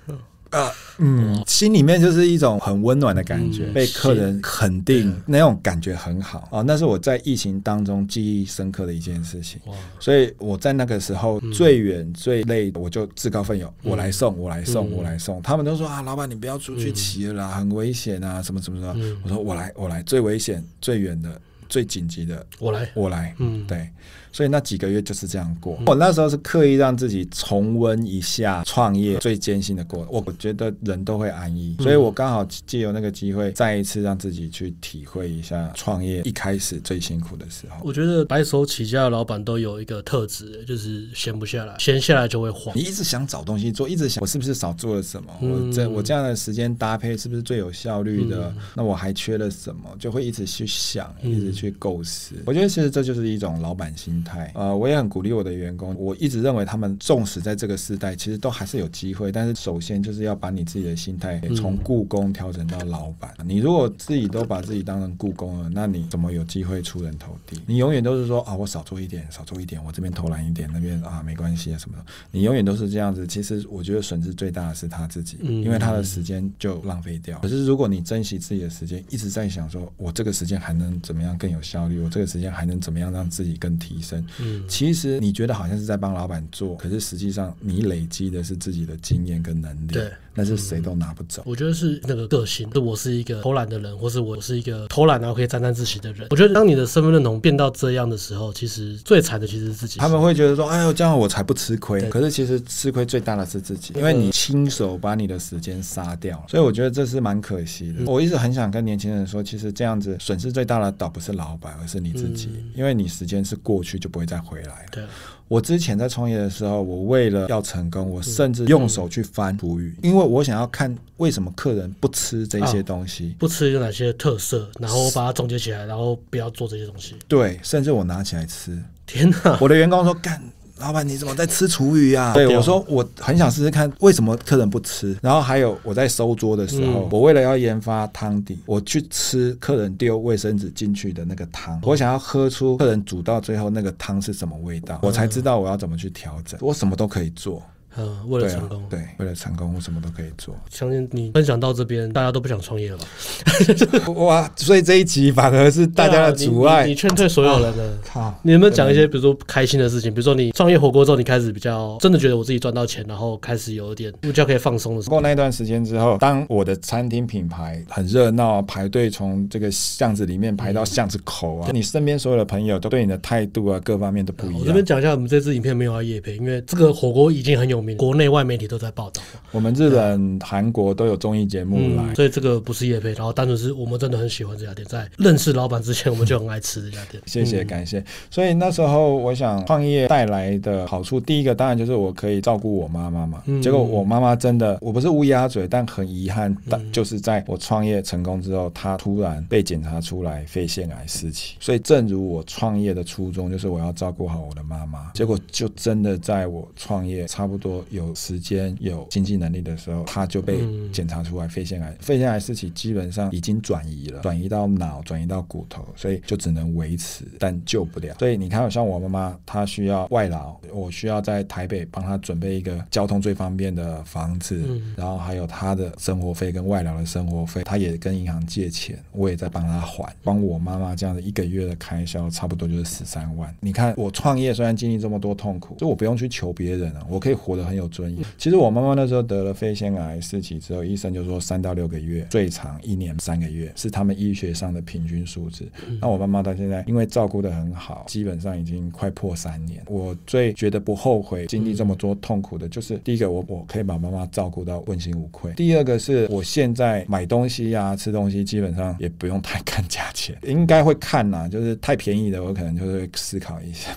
[0.49, 6.61] 啊，嗯，心里面就是一种很温暖的感觉，嗯、被客人肯定，那种感觉很好啊。
[6.61, 9.59] 那是我在疫情当中记忆深刻的一件事情。
[9.99, 15.41] 所以我在那个时候最远最累，我就自告奋勇，嗯、我来送，我来送，嗯、我来送。
[15.41, 18.93] 他们都说啊，老板你不要出去骑了很危险啊，什么什么什么。
[18.97, 23.35] 嗯、我说我来，我来，最危险、最远的、最紧急的，我来，我来。
[23.37, 23.87] 嗯，对。
[24.31, 25.79] 所以那几个月就是这样过。
[25.85, 30.07] 我那时候是刻意让自己重温一下创业最艰辛的过程。
[30.11, 37.77] 我觉得人都会安逸，所以我刚好借由那个机会，再一次让自己去体会一下创业一开始最辛苦的时候。
[37.83, 42.75] 我觉得白手起家的老板都有一个特质，就是闲不下来，闲下来就会慌。
[42.77, 45.33] 你一直想找东西做，一直想我是不是少做了什么？
[45.41, 48.53] 我这我这样的时间搭配是不是最有效率的？
[48.75, 49.81] 那我还缺了什么？
[49.97, 52.35] 就会一直去想，一直去构思。
[52.45, 54.18] 我觉得其实这就是一种老板心。
[54.53, 55.95] 呃，我也很鼓励我的员工。
[55.97, 59.31] 我一直认为他们纵使在这个时代，其实都还是有机会。
[59.31, 63.33] 但是首先就是要把你自己的心态从雇工调整到老板。
[63.39, 67.59] 嗯、你如果自己都把自己当成雇工了，那你怎么有机会出人头地？
[67.65, 72.05] 你永远都是说啊，我少做一点，少做一点，我这边偷懒一点，那边啊没关系啊什么的。
[72.31, 73.27] 你永远都是这样子。
[73.27, 77.37] 其实我觉得损失最大的是他自己，因为他的时间就浪费掉。
[77.39, 81.99] 可是如果你珍惜自己的时间，一直在想说我这个时间还能怎么样更有效率？
[81.99, 84.08] 我这个时间还能怎么样让自己更提升？
[84.39, 89.93] 嗯，其实你觉得好像是在帮老板做，可是实际上你累积的是自己的经验跟能力。
[89.93, 90.11] 对。
[90.39, 91.43] 但是谁都拿不走。
[91.45, 96.25] 我觉得是那个个性，就我是一个偷懒的人，或是我是一个偷懒然后可以沾沾自喜的人。
[96.29, 99.99] 我觉得当你的身份认同变到这样的时候，其实最惨的其实是自己。
[99.99, 106.41] 他们会觉得说：“哎呦，这样我才不吃亏。”可是其实吃亏最大的是自己，因为你亲手把你的时间杀掉。
[106.47, 108.09] 所以我觉得这是蛮可惜的。
[108.09, 114.85] 我一直很想跟年轻人说，其实这样子损失最大的倒不是老板，而是你自己，因为你时间是过去就不会再回来。
[114.89, 115.03] 对。
[115.49, 127.15] 我之前在创业的时候，我为了要成功，我甚至用手去翻厨余，因为我想要看为什么客人不吃这些东西，不吃有哪些特色，然后我把它总结起来，然后不要做这些东西。
[127.27, 128.77] 对，甚至我拿起来吃。
[129.07, 129.57] 天哪！
[129.59, 130.39] 我的员工说干。
[130.79, 132.33] 老板，你怎么在吃厨余啊？
[132.33, 135.17] 对，我说，我很想试试看为什么客人不吃。
[135.21, 146.59] 然后还有我在收桌的时候，我为了要研发汤底，我去吃客人丢卫生纸进去的那个汤，我想要喝出客人煮到最后那个汤是什么味道，我才知道我要怎么去调整。
[146.61, 147.61] 我什么都可以做。
[147.99, 150.55] 嗯，为了成功，对，啊，对，为了成功，我什么都可以做。
[150.69, 154.13] 相信你分享到这边，大家都不想创业了吧？
[154.23, 156.83] 哇，所以这一集反而是大家的阻碍。
[156.83, 157.99] 啊，你劝退所有人了。
[158.05, 160.13] 靠，啊，你有没有讲一些，比如说开心的事情？
[160.13, 165.11] 比如说你创业火锅之后，你开始比较真的觉得我自己赚到钱，然后开始有一点比较可以放松的时候。
[165.11, 174.59] 过那一段时间之后，当我的餐厅品牌很热闹，排队从这个巷子里面排到巷子口啊，嗯，你身边所有的朋友都对你的态度啊，各方面都不一样。
[174.59, 177.88] 我这边讲一下，我们这支影片没有要夜配，因为这个火锅已经很有名。
[177.95, 179.21] 国内外媒体都在报道，
[179.51, 187.21] 我们日本、韩国都有综艺节目来，嗯，所以这个不是叶配，然后单纯是我们真的很喜欢这家店，在认识老板之前，我们就很爱吃这家店。
[187.25, 188.03] 谢谢，感谢。
[188.29, 193.43] 所以那时候我想创业带来的好处，第一个当然就是我可以照顾我妈妈嘛。
[193.61, 201.55] 结果我妈妈真的，我不是乌鸦嘴，但很遗憾，但就是在我创业成功之后，她突然被检查出来肺腺癌四期。
[201.59, 205.11] 所以正如我创业的初衷，就是我要照顾好我的妈妈。
[205.13, 208.09] 结果就真的在我创业差不多有。
[208.19, 210.59] 时间有经济能力的时候，他就被
[210.91, 211.95] 检查出来肺腺癌。
[212.01, 218.15] 肺腺癌四期基本上已经转移了，转移到脑，转移到骨头，所以就只能维持，但救不了。
[218.19, 224.61] 所以你看，像我妈妈，她需要外劳，我需要在台北帮她准备一个交通最方便的房子，
[224.97, 230.13] 然后还有她的生活费跟外劳的生活费，她也跟银行借钱，我也在帮她还。
[230.23, 233.55] 帮我妈妈这样的一个月的开销，差不多就是十三万。
[233.61, 238.25] 你看我创业虽然经历这么多痛苦，就我不用去求别人了，我可以活得很有尊严。
[238.37, 245.67] 其实我妈妈那时候得了肺腺癌四期之后，医生就说三到六个月，最长一年三个月是他们医学上的平均数字。
[246.01, 249.83] 那我妈妈到现在因为照顾的很好，基本上已经快破三年。
[249.87, 263.91] 我最觉得不后悔经历这么多痛苦的，就是第一个我我可以把妈妈照顾到问心无愧；第二个是我现在买东西呀、啊、吃东西，基本上也不用太看价钱， 应该会看呐，就是太便宜的，我可能就会思考一下。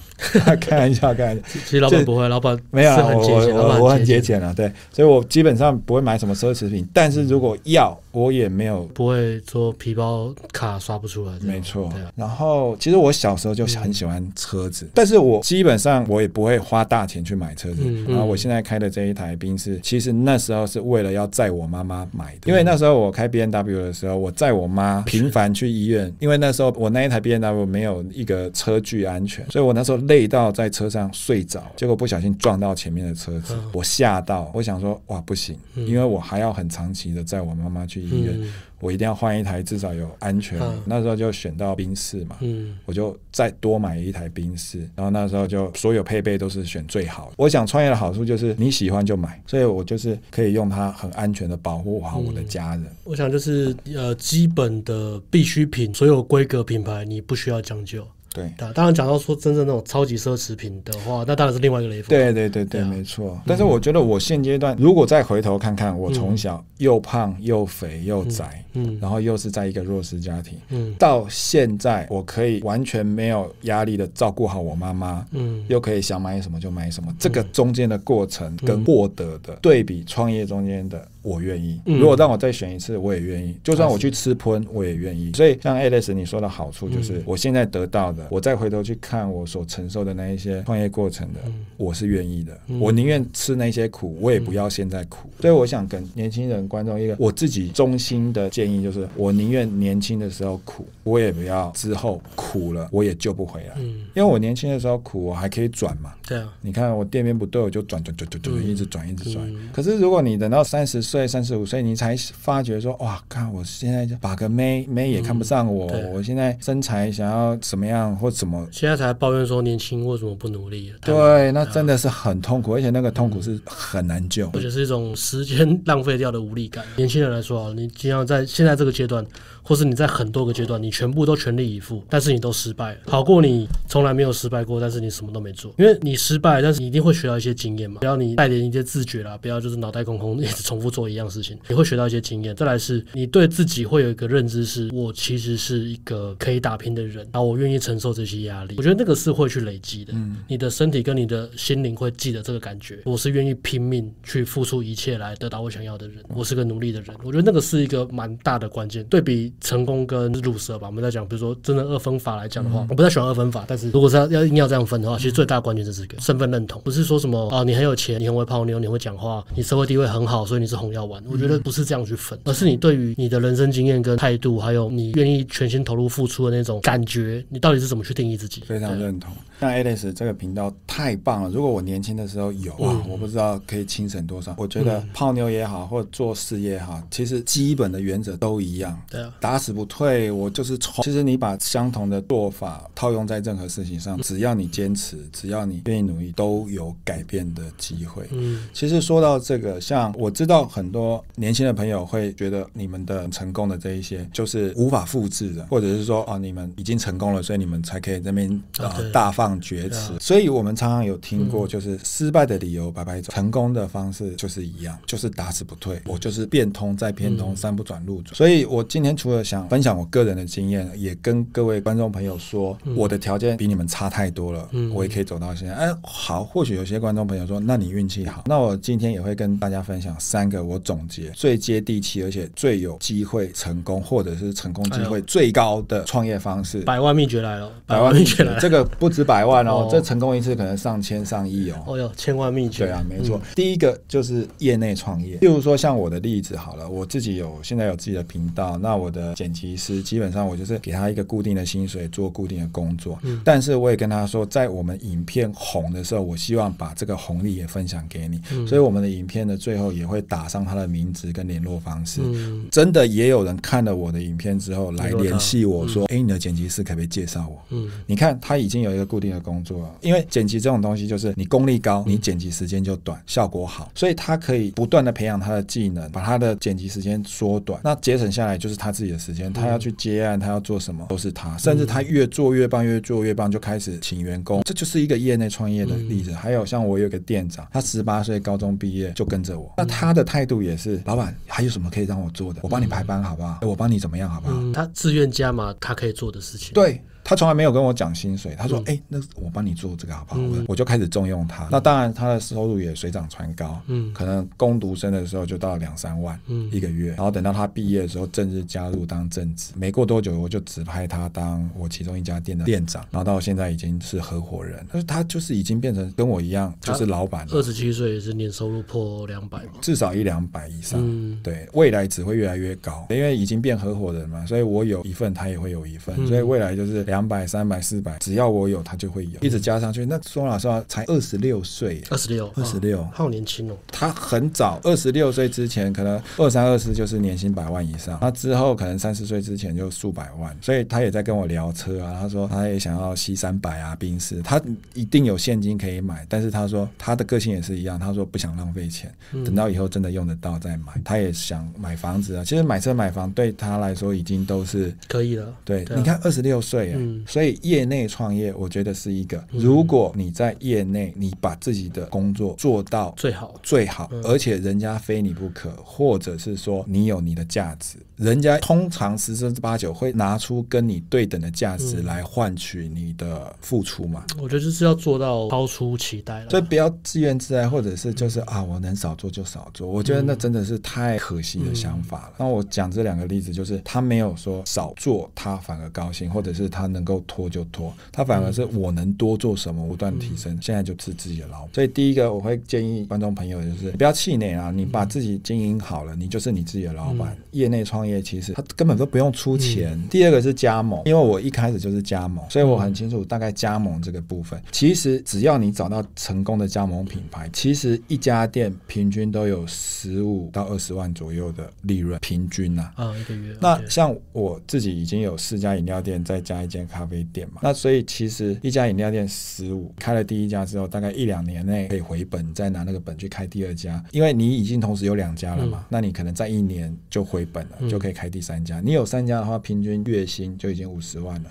[0.60, 1.42] 开玩笑，开玩笑。
[1.44, 3.51] 其实老板不会，老板没有我。
[3.52, 11.32] 我我很节俭啊，对，所以我基本上不会买什么奢侈品，但是如果要，我也没有不会说皮包卡刷不出来。
[11.40, 17.82] 没错，然后其实我小时候就很喜欢车子，但是我基本上我也不会花大钱去买车子。
[18.06, 38.38] 然后我现在开的这一台宾士，其实那时候是为了要载我妈妈买的，因为那时候我开 B N W 的时候，我载我妈频繁去医院，因为那时候我那一台 B N W 没有一个车距安全，所以我那时候累到在车上睡着，结果不小心撞到前面的车子，我吓到，我想说哇不行，因为我还要很长期的载我妈妈去医院。
[38.80, 40.58] 我一定要换一台，至少有安全。
[40.84, 42.36] 那时候就选到宾士嘛，
[42.84, 44.80] 我就再多买一台宾士。
[44.96, 47.34] 然后那时候就所有配备都是选最好的。
[47.36, 52.84] 我想创业的好处就是你喜欢就买，所以我就是可以用它很安全的保护好我的家人。
[53.04, 58.04] 我想就是呃基本的必需品，所有规格品牌你不需要讲究。
[58.32, 62.08] 对，当然讲到说真正那种超级奢侈品的话，那当然是另外一个 level。
[62.08, 63.38] 对对对对，没错。
[63.46, 81.06] 但是我觉得我现阶段如果再回头看看，我从小又胖又肥又窄，嗯，然后又是在一个弱势家庭，嗯，到现在我可以完全没有压力的照顾好我妈妈，嗯，又可以想买什么就买什么，这个中间的过程跟获得的对比，创业中间的。
[81.22, 83.56] 我愿意，如果让我再选一次，我也愿意。
[83.62, 85.32] 就算我去吃喷，我也愿意。
[85.34, 91.40] 所以像 Alex 你说的好处就是，我现在得到的，我再回头去看我所承受的那一些创业过程的，
[91.76, 92.58] 我是愿意的。
[92.80, 95.30] 我宁愿吃那些苦，我也不要现在苦。
[95.40, 103.78] 所以我想跟年轻人观众一个我自己衷心的建议就是，我宁愿年轻的时候苦，我也不要之后苦了我也救不回来。
[103.78, 106.12] 因为我年轻的时候苦，我还可以转嘛。
[106.26, 109.54] 对啊，你看我店面不对，我就转转转转转，一直转一直转。
[109.72, 111.00] 可是如果你等到三十。
[111.12, 120.90] 岁三十五岁，你才发觉说哇，看我现在就把个妹妹也看不上我，嗯、我现在身材想要怎么样或怎么，现在才抱怨说年轻为什么不努力？
[121.02, 126.82] 对，那真的是很痛苦，而且那个痛苦是很难救，而且是一种时间 浪费掉的无力感。
[126.96, 129.22] 年轻人来说啊，你经常在现在这个阶段。
[129.62, 135.72] 或是你在很多个阶段，你全部都全力以赴，但是你都失败了，好过你从来没有失败过，但是你什么都没做。
[135.78, 138.00] 因为你失败，但是你一定会学到一些经验嘛。
[138.00, 142.54] 不要你带点一些自觉啦，不要就是脑袋空空，一直重复做一样事情，你会学到一些经验。
[142.56, 148.74] 再来是你对自己会有一个认知是，是我其实是一个可以打拼的人，然后我愿意承受这些压力。
[148.76, 152.98] 我觉得那个是会去累积的，嗯，你的身体跟你的心灵会记得这个感觉。
[153.04, 157.16] 我是愿意拼命去付出一切来得到我想要的人，我是个努力的人。
[157.22, 159.51] 我觉得那个是一个蛮大的关键，对比。
[159.60, 171.22] 成功跟入蛇吧，我们在讲，比如说真的二分法来讲的话，嗯、我不太喜欢二分法，但是如果是要要硬要这样分的话，其实最大的关键就是这个身份认同，不是说什么啊，你很有钱，你很会泡妞，你会讲话，你社会地位很好，所以你是红药丸。
[171.30, 178.62] 我觉得不是这样去分，而是你对于你的人生经验跟态度，还有你愿意全心投入付出的那种感觉，你到底是怎么去定义自己？
[178.66, 179.32] 非常认同。
[179.60, 184.54] 像 Alex 这个频道太棒了，如果我年轻的时候有哇，我不知道可以轻省多少。
[184.58, 190.30] 我觉得泡妞也好，或者做事业也好，其实基本的原则都一样，对啊，打死不退。
[190.30, 198.26] 我就是从，其实你把相同的做法套用在任何事情上，只要你坚持，只要你愿意努力，都有改变的机会。
[198.30, 210.12] 嗯，其实说到这个，像我知道很多年轻的朋友会觉得你们的成功的这一些就是无法复制的，或者是说啊，你们已经成功了，所以你们才可以这边呃大放厥词。
[210.20, 218.34] 所以我们常常有听过，就是失败的理由白白走，成功的方式就是一样，就是打死不退，我就是变通再偏通，三不转路转。
[218.36, 220.02] 所以我今天除了想分享我。
[220.12, 225.74] 个人的经验也跟各位观众朋友说，嗯、我的条件比你们差太多了，嗯、我也可以走到现在。
[225.74, 228.44] 哎，好，或许有些观众朋友说，那你运气好。
[228.46, 236.80] 那我今天也会跟大家分享三个我总结最接地气，而且最有机会成功，或者是成功机会最高的创业方式。
[236.82, 241.82] 百万秘诀来了，百万秘诀来了，这个不止百万哦，哦这成功一次可能上千上亿哦。
[241.86, 242.84] 哦哟，千万秘诀。
[242.84, 243.38] 对啊，没错。
[243.38, 250.02] 嗯、第一个就是业内创业，例如说像我的例子好了，我自己有现在有自己的频道，那我的剪辑师。
[250.02, 253.18] 基本上我就是给他一个固定的薪水，做固定的工作。
[253.22, 258.40] 嗯，但是我也跟他说，在我们影片红的时候，我希望把这个红利也分享给你。
[258.52, 262.20] 嗯，所以我们的影片的最后也会打上他的名字跟联络方式。
[262.24, 279.92] 嗯，真的也有人看了我的影片之后来联系我说：“哎，你的剪辑师可不可以介绍我？”嗯，你看他已经有一个固定的工作了，因为剪辑这种东西就是你功力高，你剪辑时间就短，效果好，所以他可以不断的培养他的技能，把他的剪辑时间缩短，那节省下来就是他自己的时间，他要去。
[279.92, 286.32] 接案，他要做什么都是他，甚至他越做越棒，越做越棒，就开始请员工，这就是一个业内创业的例子。
[286.32, 292.60] 还有像我有个店长，他十八岁高中毕业就跟着我，那他的态度也是，老板还有什么可以让我做的？
[292.62, 293.58] 我帮你排班好不好？
[293.62, 294.72] 我帮你怎么样好不好？
[294.72, 296.72] 他自愿加码他可以做的事情。
[296.72, 297.00] 对。
[297.24, 301.68] 他从来没有跟我讲薪水，他说：“哎、嗯欸，那我帮你做这个好不好？”嗯、我就开始重用他。
[301.70, 303.80] 那当然，他的收入也水涨船高。
[303.86, 306.38] 嗯，可能工读生的时候就到两三万
[306.70, 309.72] 一个月，嗯、然后等到他毕业的时候，正式加入当正职。
[309.76, 314.84] 没过多久，我就指派他当我其中一家店的店长，然后到现在已经是合伙人。
[314.92, 317.46] 但是他就是已经变成跟我一样，就是老板。
[317.50, 321.00] 二十七岁也是年收入破两百，至少一两百以上。
[321.02, 330.06] 嗯，对，未来只会越来越高，因为已经变合伙人嘛，所以我有一份，他也会有一份，嗯、所以未来就是两百、三百、四百，只要我有，他就会有，一直加上去。
[330.06, 333.76] 那说老实话，才二十六岁，二十六，二十六，好年轻哦。
[333.88, 342.16] 他很早，二十六岁之前可能二三二四就是年薪百万以上，他之后可能三十岁之前就数百万，所以他也在跟我聊车啊。
[342.18, 344.58] 他说他也想要 C 三百啊，宾士，他
[344.94, 349.12] 一定有现金可以买，但是他说他的个性也是一样，他说不想浪费钱，
[349.44, 350.94] 等到以后真的用得到再买。
[351.04, 355.54] 他也想买房子啊，其实买车买房对他来说已经都是可以了。
[355.62, 374.24] 对，你看二十六岁，嗯，所以业内创业，我觉得是一个，如果你在业内，你把自己的工作做到最好，最好，而且人家非你不可，或者是说你有你的价值，人家通常十之八九会拿出跟你对等的价值来换取你的付出嘛。
[374.40, 379.88] 我觉得就是要做到超出期待了，所以不要自怨自艾，或者是就是啊，我能少做就少做。
[379.88, 382.34] 我觉得那真的是太可惜的想法了。
[382.38, 390.56] 那我讲这两个例子，就是他没有说少做，他反而高兴，或者是他能够拖就拖，他反而是我能多做什么，不断提升。
[390.62, 391.70] 现在就是自己的老板。
[391.74, 397.36] 所以第一个我会建议观众朋友就是不要气馁啊，你把自己经营好了，你就是你自己的老板。
[397.52, 400.00] 业内创业其实他根本都不用出钱。
[400.08, 404.60] 第二个是加盟，因为我一开始就是加盟，所以我很清楚大概加盟这个部分。
[404.70, 412.90] 其实只要你找到成功的加盟品牌，其实一家店平均都有十五到二十万左右的利润，平均呐。
[412.96, 413.56] 啊，一个月。
[413.60, 417.60] 那像我自己已经有四家饮料店，再加一间咖啡店嘛。
[417.62, 425.84] 那所以其实一家饮料店十五，开了第一家之后，大概一两年内可以回本，再拿那个本去开第二家，因为你已经同时有两家了嘛。
[425.88, 428.80] 那你可能在一年就回本了，就可以开第三家。
[428.80, 431.50] 你有三家的话，平均月薪就已经五十万了，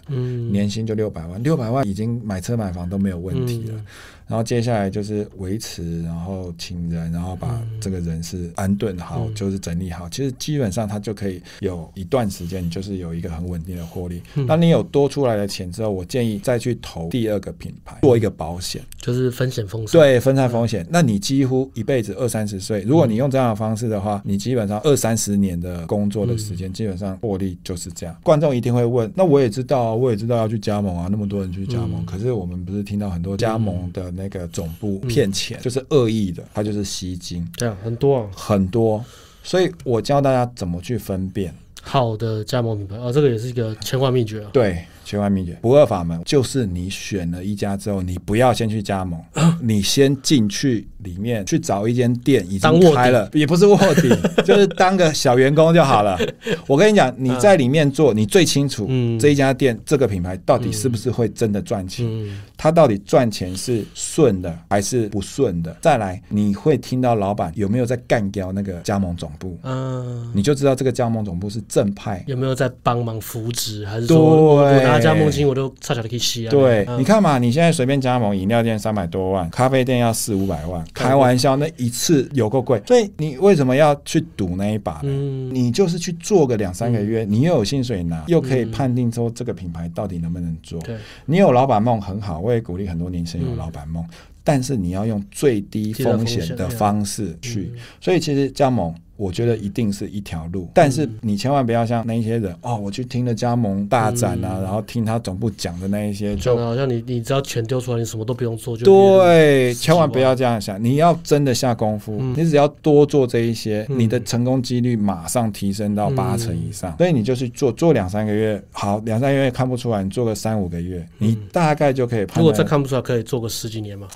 [0.52, 3.86] 年薪就六百万，六百万已经买车买房都没有问题了。
[4.32, 10.08] 然后接下来就是维持，然后请人，然后把这个人是安顿好，嗯、就是整理好。
[10.08, 14.22] 其实基本上他就可以有一段时间，你就是有一个很稳定的获利。
[14.48, 20.00] 那、嗯、你有多出来的钱之后，我建议再去投第二个品牌，做一个保险，就是分险风险。
[20.00, 20.82] 对，分散风险。
[20.84, 28.16] 嗯、那你几乎一辈子二三十岁，如果你用这样的方式的话，你基本上二三十年的工作的时间，基本上获利就是这样。
[28.24, 34.10] 观众一定会问，那我也知道，我也知道要去加盟啊，那么多人去加盟，嗯、可是我们不是听到很多加盟的。
[34.22, 39.04] 那个总部骗钱，嗯、就是恶意的，他就是吸金，对啊很多、啊、很多，
[39.44, 41.54] 所以我教大家怎么去分辨。
[41.82, 44.86] 好的加盟品牌啊、哦，这个也是一个千万秘诀啊，对。
[45.12, 49.20] 千万秘诀不二法门就是你选了一家之后，你不要先去加盟，
[49.62, 54.10] 你先进去里面去找一间店已经开了，也不是卧底，
[54.46, 56.18] 就是当个小员工就好了。
[56.66, 58.90] 我跟你讲，你在里面做，你最清楚
[59.20, 62.08] 这一家店这个品牌到底是不是会真的赚钱，
[62.56, 65.76] 它到底赚钱是顺的还是不顺的。
[65.82, 75.01] 再来，你会听到老板有没有在干掉那个加盟总部，嗯，你就知道这个加盟总部是正派，有没有在帮忙扶植，还是说对。
[75.02, 76.52] 加盟金我都差点可以吸啊！
[76.52, 82.82] 对，你看嘛，你现在随便加盟饮料店三百多万，咖啡店要四五百万，开玩笑，那一次有够贵。
[82.86, 85.50] 所以你为什么要去赌那一把呢？
[85.52, 90.82] 你就是去做个两三个月，你又有薪水拿，又可以判定说这个品牌到底能不能做。
[91.26, 94.06] 你有老板梦很好，我也鼓励很多年轻人有老板梦，
[94.44, 97.72] 但是你要用最低风险的方式去。
[98.00, 98.94] 所以其实加盟。
[99.22, 116.98] 我觉得一定是一条路，但是你千万不要像那些人哦，我去听了加盟大展啊，然后听他总部讲的那一些，就好像你你只要钱丢出来，你什么都不用做就对，千万不要这样想，你要真的下功夫，你只要多做这一些，你的成功几率马上提升到八成以上。
[116.98, 122.26] 所以你就去做做两三个月，好，两三个月看不出来，你做个三五个月，你大概就可以。
[122.36, 124.08] 如果再看不出来，可以做个十几年嘛。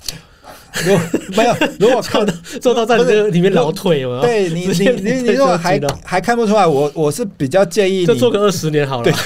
[0.84, 1.02] 如果
[1.38, 2.26] 没有，如果看
[2.60, 9.12] 做到在这个里面老腿了，对你你你你如果还还看不出来，我我是比较建议你就做个二十年好了。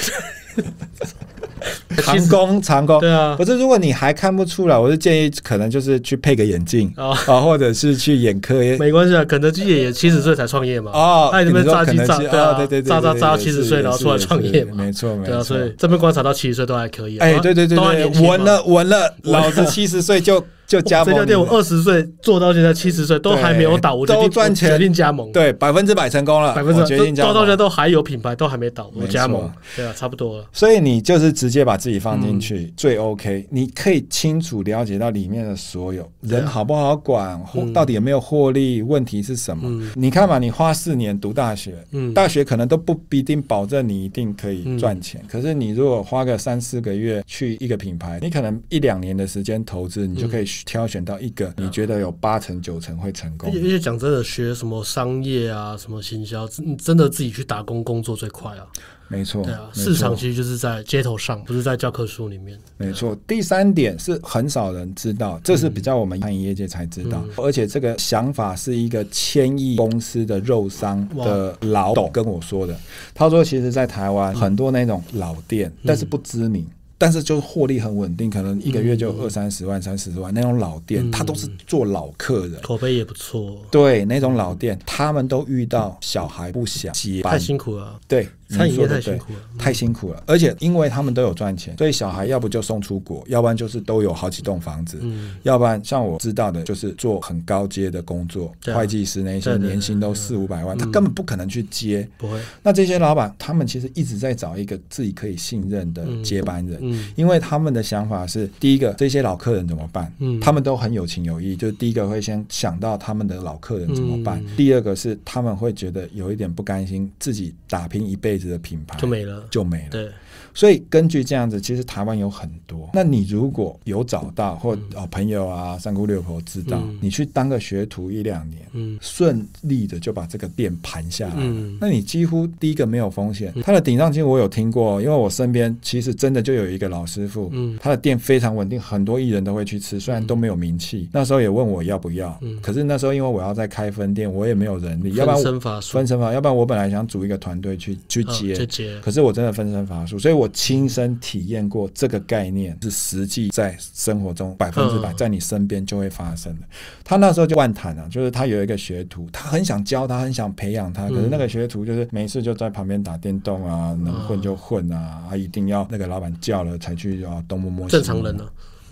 [2.02, 8.78] 长工长工，对啊，可是如果你还看不出来，我是建议可能就是去配个眼镜啊，或者是去眼科也。
[8.78, 10.90] 没关系啊，肯德基爷爷七十岁才创业嘛。
[10.92, 14.74] 哦，那你们炸鸡炸啊，对对对，炸炸炸七十岁然后出来创业嘛。
[14.76, 17.18] 没错没错，对啊，所以这边观察到七十岁都还可以。
[17.18, 20.42] 哎，对对对对，稳了稳了，老子七十岁就。
[20.70, 21.12] 就加盟。
[21.12, 25.32] 这家店我二十岁做到现在七十岁都还没有倒，我都赚钱，决定加盟。
[25.32, 27.34] 对，百分之百成功了，百分之百决定加盟。
[27.34, 29.50] 到现在都还有品牌，都还没倒，我加盟。
[29.74, 30.46] 对啊，差不多了。
[30.52, 39.90] 所以你就是直接把自己放进去最 OK，你可以清楚了解到里面的所有人好不好管，或到底有没有获利，问题是什么？
[39.96, 41.74] 你看嘛，你花四年读大学，
[42.14, 53.50] 大学可能都不必定保证你一定可以赚钱，可是你如果花个三四个月去一个品牌，你可能一两年的时间投资，你就可以挑选到一个你觉得有八成九成会成功。
[53.52, 58.66] 而且讲真的，学什么商业啊，什么行销，你真的自己去打工工作最快啊。
[59.08, 62.56] 没错，对啊，市场其实就是在街头上，不是在教科书里面。
[62.76, 72.78] 没错，第三点是很少人知道，这是比较我们餐饮业界才知道，而且这个想法是一个千亿公司的肉商的老董跟我说的。
[73.12, 76.64] 他说，其实，在台湾很多那种老店，但是不知名。
[77.00, 83.56] 但是就是获利很稳定，可能一个月就二三十万、三四十万那种老店，他都是做老客人，口碑也不错。
[83.70, 87.98] 对，那种老店，他们都遇到小孩不想接班，太辛苦了。
[88.06, 90.22] 对，餐饮业太辛苦了，太辛苦了。
[90.26, 94.98] 而且因为他们都有赚钱，所以小孩要不就送出国，要不然就是都有好几栋房子，
[95.42, 102.06] 要不然像我知道的，就是做很高阶的工作，会计师那些年薪都四五百万，他根本不可能去接。
[102.18, 102.40] 不会。
[102.62, 106.80] 那这些老板，他们其实一直在找一个自己可以信任的接班人。
[107.14, 110.12] 因为他们的想法是，第一个，这些老客人怎么办？
[110.18, 114.44] 嗯，他们都很有情有义，就是第一个会先想到他们的老客人怎么办。
[114.56, 119.90] 第二个是他们会觉得有一点不甘心，自己打拼一辈子的品牌就没了，就没了。
[119.90, 120.10] 对。
[120.54, 122.88] 所以根据这样子，其实台湾有很多。
[122.92, 133.52] 那你如果有找到或哦朋友啊三姑六婆知道，你去当个学徒一两年，嗯，顺利的就把这个店盘下来，嗯，那你几乎第一个没有风险。
[133.62, 141.08] 他的顶上金我有听过，因为我身边其实真的就有一个老师傅，嗯，他的店非常稳定，很多艺人都会去吃，虽然都没有名气。
[141.12, 148.54] 那时候也问我要不要，嗯，可是那时候因为我要再开分店，我也没有人力，要不然分身乏术，分身法，要不然我本来想组一个团队去去接，
[149.00, 151.10] 可是我真的分身乏术，所以我亲身。
[151.20, 156.66] 体验过这个概念是实际在生活中百分之百在你身边就会发生的。
[157.04, 167.88] 他那时候就万谈了，就是他有一个学徒，他很想教他，很想培养他，可是那个学徒就是没事就在旁边打电动啊，能混就混啊，啊一定要那个老板叫了才去啊东摸摸。
[167.88, 168.44] 正常人呢？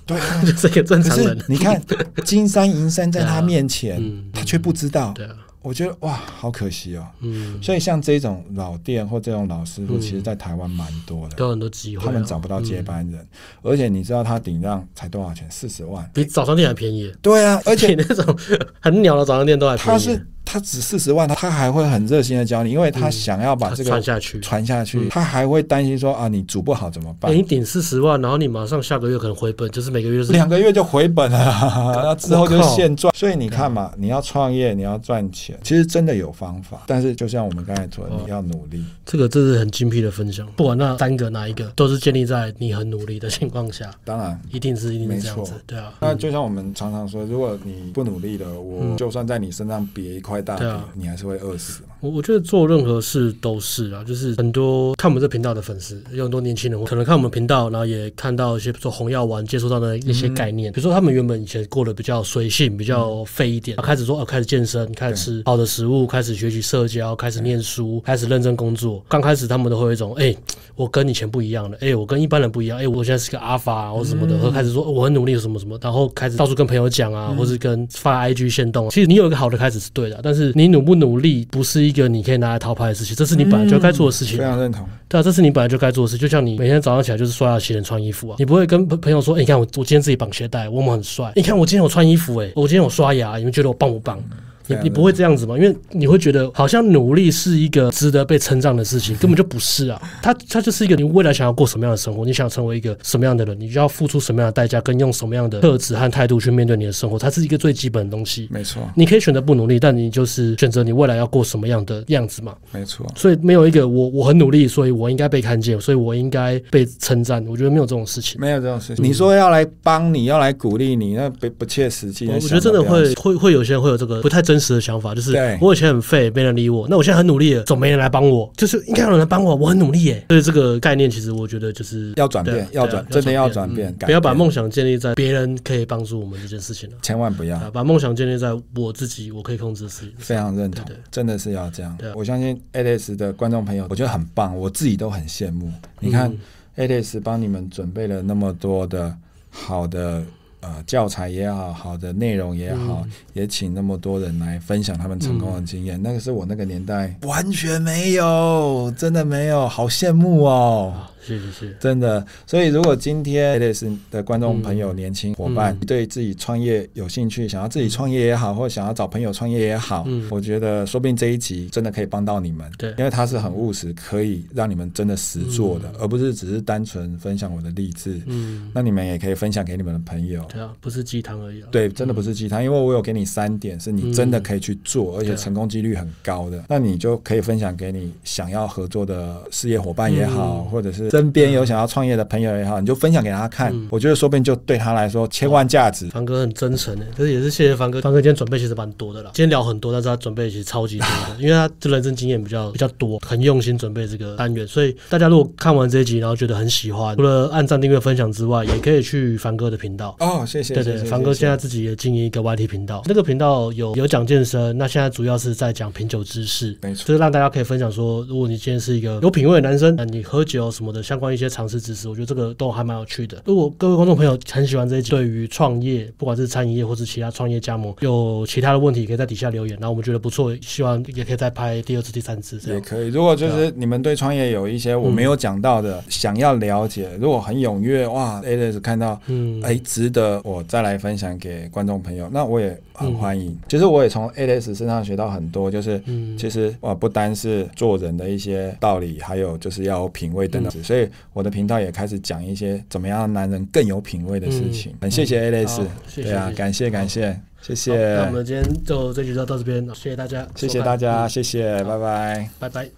[0.04, 1.38] 对， 就是个正常人。
[1.48, 1.80] 你看
[2.24, 4.00] 金山银山在他 面前，
[4.32, 5.14] 他却不知道。
[5.60, 7.06] 我觉得哇，好可惜哦。
[7.20, 12.04] 嗯，所以像这种老店或这种老师傅，其实，在台湾蛮多的，都有很多机会。
[12.04, 13.26] 他们找不到接班人，
[13.62, 15.50] 而且你知道他顶让才多少钱？
[15.50, 17.12] 四十万，比早餐店还便宜。
[17.20, 18.38] 对啊，而且 那种
[18.80, 19.90] 很鸟的早餐店都还便宜。
[19.90, 20.26] 他是。
[20.50, 25.06] 他只四十万，他还会很热心的教你，因为他想要把这个传下去，传下去。
[25.10, 27.30] 他还会担心说啊，你煮不好怎么办？
[27.30, 31.38] 你顶四十万，然后你马上下个月可能回本，就是每个月是两个月就回本了，
[31.94, 33.12] 然后之后就现赚。
[33.14, 36.82] 所以你看嘛，你要创业，你要赚钱，其实真的有方法。
[36.86, 38.82] 但是就像我们刚才说的，你要努力。
[39.04, 43.90] 这个这是很精辟的分享，不管那三个哪一个，都是建立在你很努力的情况下。
[44.04, 45.92] 当然，一定是一定是这样子，对啊。
[46.00, 51.18] 那就像我们常常说，如果你不努力的，我就算在你身上别一块大饼，你还。
[51.18, 51.87] 是会饿死吗？
[52.00, 69.02] 我我觉得做任何事都是啊，就是很多看我们这频道的粉丝，有很多年轻人可能看我们频道，然后也看到一些比如说红药丸接触到的一些概念，嗯、比如说他们原本以前过得比较随性，比较废一点，嗯、开始说哦，开始健身，开始吃好的食物，开始学习社交，开始念书，开始认真工作。
[69.08, 70.38] 刚开始他们都会有一种，哎、欸，
[70.76, 78.88] 我跟以前不一样了，哎、欸，我跟一般人不一样，哎、欸，我现在是个阿法或什么的，嗯、或开始说我很努力什么什么，然后开始到处跟朋友讲啊，嗯、或是跟发 IG 限动。
[78.90, 81.87] 其实你有一个好的开始是对的，但是你努不努力不是。
[81.88, 84.38] 一个你可以拿来逃拍的事情，这是你本来就该做的事情。
[84.38, 84.86] 非常认同。
[85.08, 86.18] 对啊，这是你本来就该做的事。
[86.18, 91.32] 就像你每天早上起来就是刷牙、洗脸、穿衣服啊，你不会跟朋友说：“哎，你看我，我今天自己绑鞋带，我们很帅。
[91.34, 94.22] 你看我今天有穿衣服，哎，我今天有刷牙，你们觉得我棒不棒？”
[94.68, 95.56] 你你不会这样子吗？
[95.56, 100.00] 因为你会觉得好像努力是一个值得被称赞的事情，根本就不是啊。
[100.22, 108.48] 它它就是一个你未来想要过什么样的生活，你想成为一个什么样的人，你就要付出什么样的代价，跟用什么样的特质和态度去面对你的生活，它是一个最基本的东西。
[108.50, 112.54] 没错，你可以选择不努力，但你就是选择你未来要过什么样的样子嘛。
[112.72, 117.44] 没错，所以没有一个我我很努力，所以我应该被看见，所以我应该被称赞。
[117.46, 119.04] 我觉得没有这种事情，没有这种事情。
[119.04, 122.28] 你说要来帮你，要来鼓励你，那不不切实际。
[122.28, 125.32] 我觉得真的会会会有些人会有这个不太真实的想法，就是。
[125.32, 126.86] 对我以前很废，没人理我。
[126.88, 128.50] 那我现在很努力了，总没人来帮我。
[128.56, 130.24] 就是应该有人来帮我，我很努力耶。
[130.28, 133.94] 所以这个概念，其实我觉得就是要转变，要转，真的要转变。
[133.98, 140.12] 不要把梦想建立在别人可以帮助我们这件事情了，千万不要把梦想建立在我自己，我可以控制的事情。
[140.18, 141.96] 非常认同，真的是要这样。
[142.14, 145.70] 我相信 Alex 的观众朋友，我觉得很棒，我自己都很羡慕。
[146.00, 146.32] 你看
[146.76, 149.14] Alex 帮你们准备了那么多的
[149.50, 150.22] 好的
[150.60, 155.98] 呃教材也好，好的内容也好，嗯、也请那么多人来分享他们成功的经验。
[155.98, 160.92] 嗯、那个是我那个年代完全没有，真的没有，好羡慕哦。
[161.28, 162.24] 是是是，真的。
[162.46, 172.70] 所以，如果今天 A-Less 的观众朋友、嗯、年轻伙伴对自己创业有兴趣，想要自己创业也好，或者想要找朋友创业也好，嗯，我觉得说不定这一集真的可以帮到你们。
[172.78, 178.20] 对，因为它是很务实，可以让你们真的实做的，嗯、而不是只是单纯分享我的励志。
[178.26, 180.42] 嗯，那你们也可以分享给你们的朋友。
[180.48, 181.62] 对啊，不是鸡汤而已。
[181.70, 186.64] 对，真的不是鸡汤，因为我有给你三点，是你真的可以去做，嗯、而且成功几率很高的。
[186.68, 191.08] 那你就可以分享给你想要合作的事业伙伴也好，嗯、或者是。
[191.18, 196.06] 身边有想要创业的朋友也好，你就分享给他看，嗯、我觉得说不定就对他来说千万价值。
[196.10, 198.00] 凡哥很真诚诶，这也是谢谢凡哥。
[198.00, 204.66] 凡哥今天准备其实蛮多的啦，今天聊很多，但是他准备其实超级多的， 因为他这人生经验比较比较多，很用心准备这个单元。
[204.66, 210.44] 所以大家如果看完这一集，然后觉得很喜欢，除了按赞、订阅、分享之外，也可以去凡哥的频道哦。
[210.46, 222.08] 谢谢，对对，凡哥现在自己也经营一个 YT 频道，那个频道有有讲健身，那现在主要是在讲品酒知识，没错，就是让大家可以分享说，如果你今天是一个有品味的男生，那你喝酒什么的相关一些常识知识。
[222.08, 223.42] 我觉得这个都还蛮有趣的。
[223.44, 229.76] 如果各位观众朋友很喜欢这一集，对于创业，不管是餐饮业或是其他创业加盟，有其他的问题，可以在底下留言。
[229.80, 232.74] 然后我们觉得不错，希望也可以再拍第二次、第三次这样。
[232.74, 233.08] 也可以。
[233.08, 243.52] 如果就是你们对创业有一些我没有讲到的，嗯、想要了解，如果很踊跃，哇，A-Less 看到，嗯，哎，值得我再来分享给观众朋友，那我也很欢迎。
[243.52, 250.70] 嗯、其实我也从 A-Less 身上学到很多，就是，嗯、其实哇，不单是做人的一些道理，还有就是要有品味等等。
[250.76, 251.78] 嗯、所以我的频道。
[251.78, 254.92] 也开始讲一些怎么样让男人更有品味的事情。
[255.00, 258.16] 很谢谢 A-Less，对啊，感谢感谢，谢谢。
[258.16, 262.88] 那我们今天就这集就到这边，谢谢大家，谢谢大家，谢谢，拜拜，拜拜。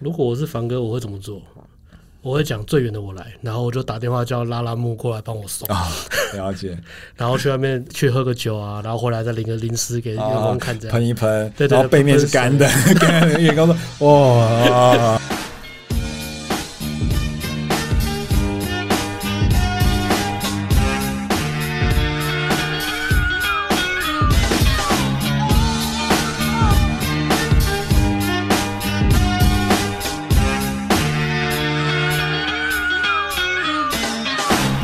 [0.00, 1.40] 如果我是凡哥，我会怎么做？
[2.24, 5.68] 我会讲最远的我来，然后我就打电话叫拉拉木过来帮我送。
[5.68, 5.88] 啊
[6.34, 6.76] 了解。
[7.16, 12.66] 然后去外面去喝个酒啊，然后回来再领个零食给员工看，这样喷一喷，对对，然后背面是干的，
[12.98, 13.76] 干员工说
[14.08, 15.20] 哇。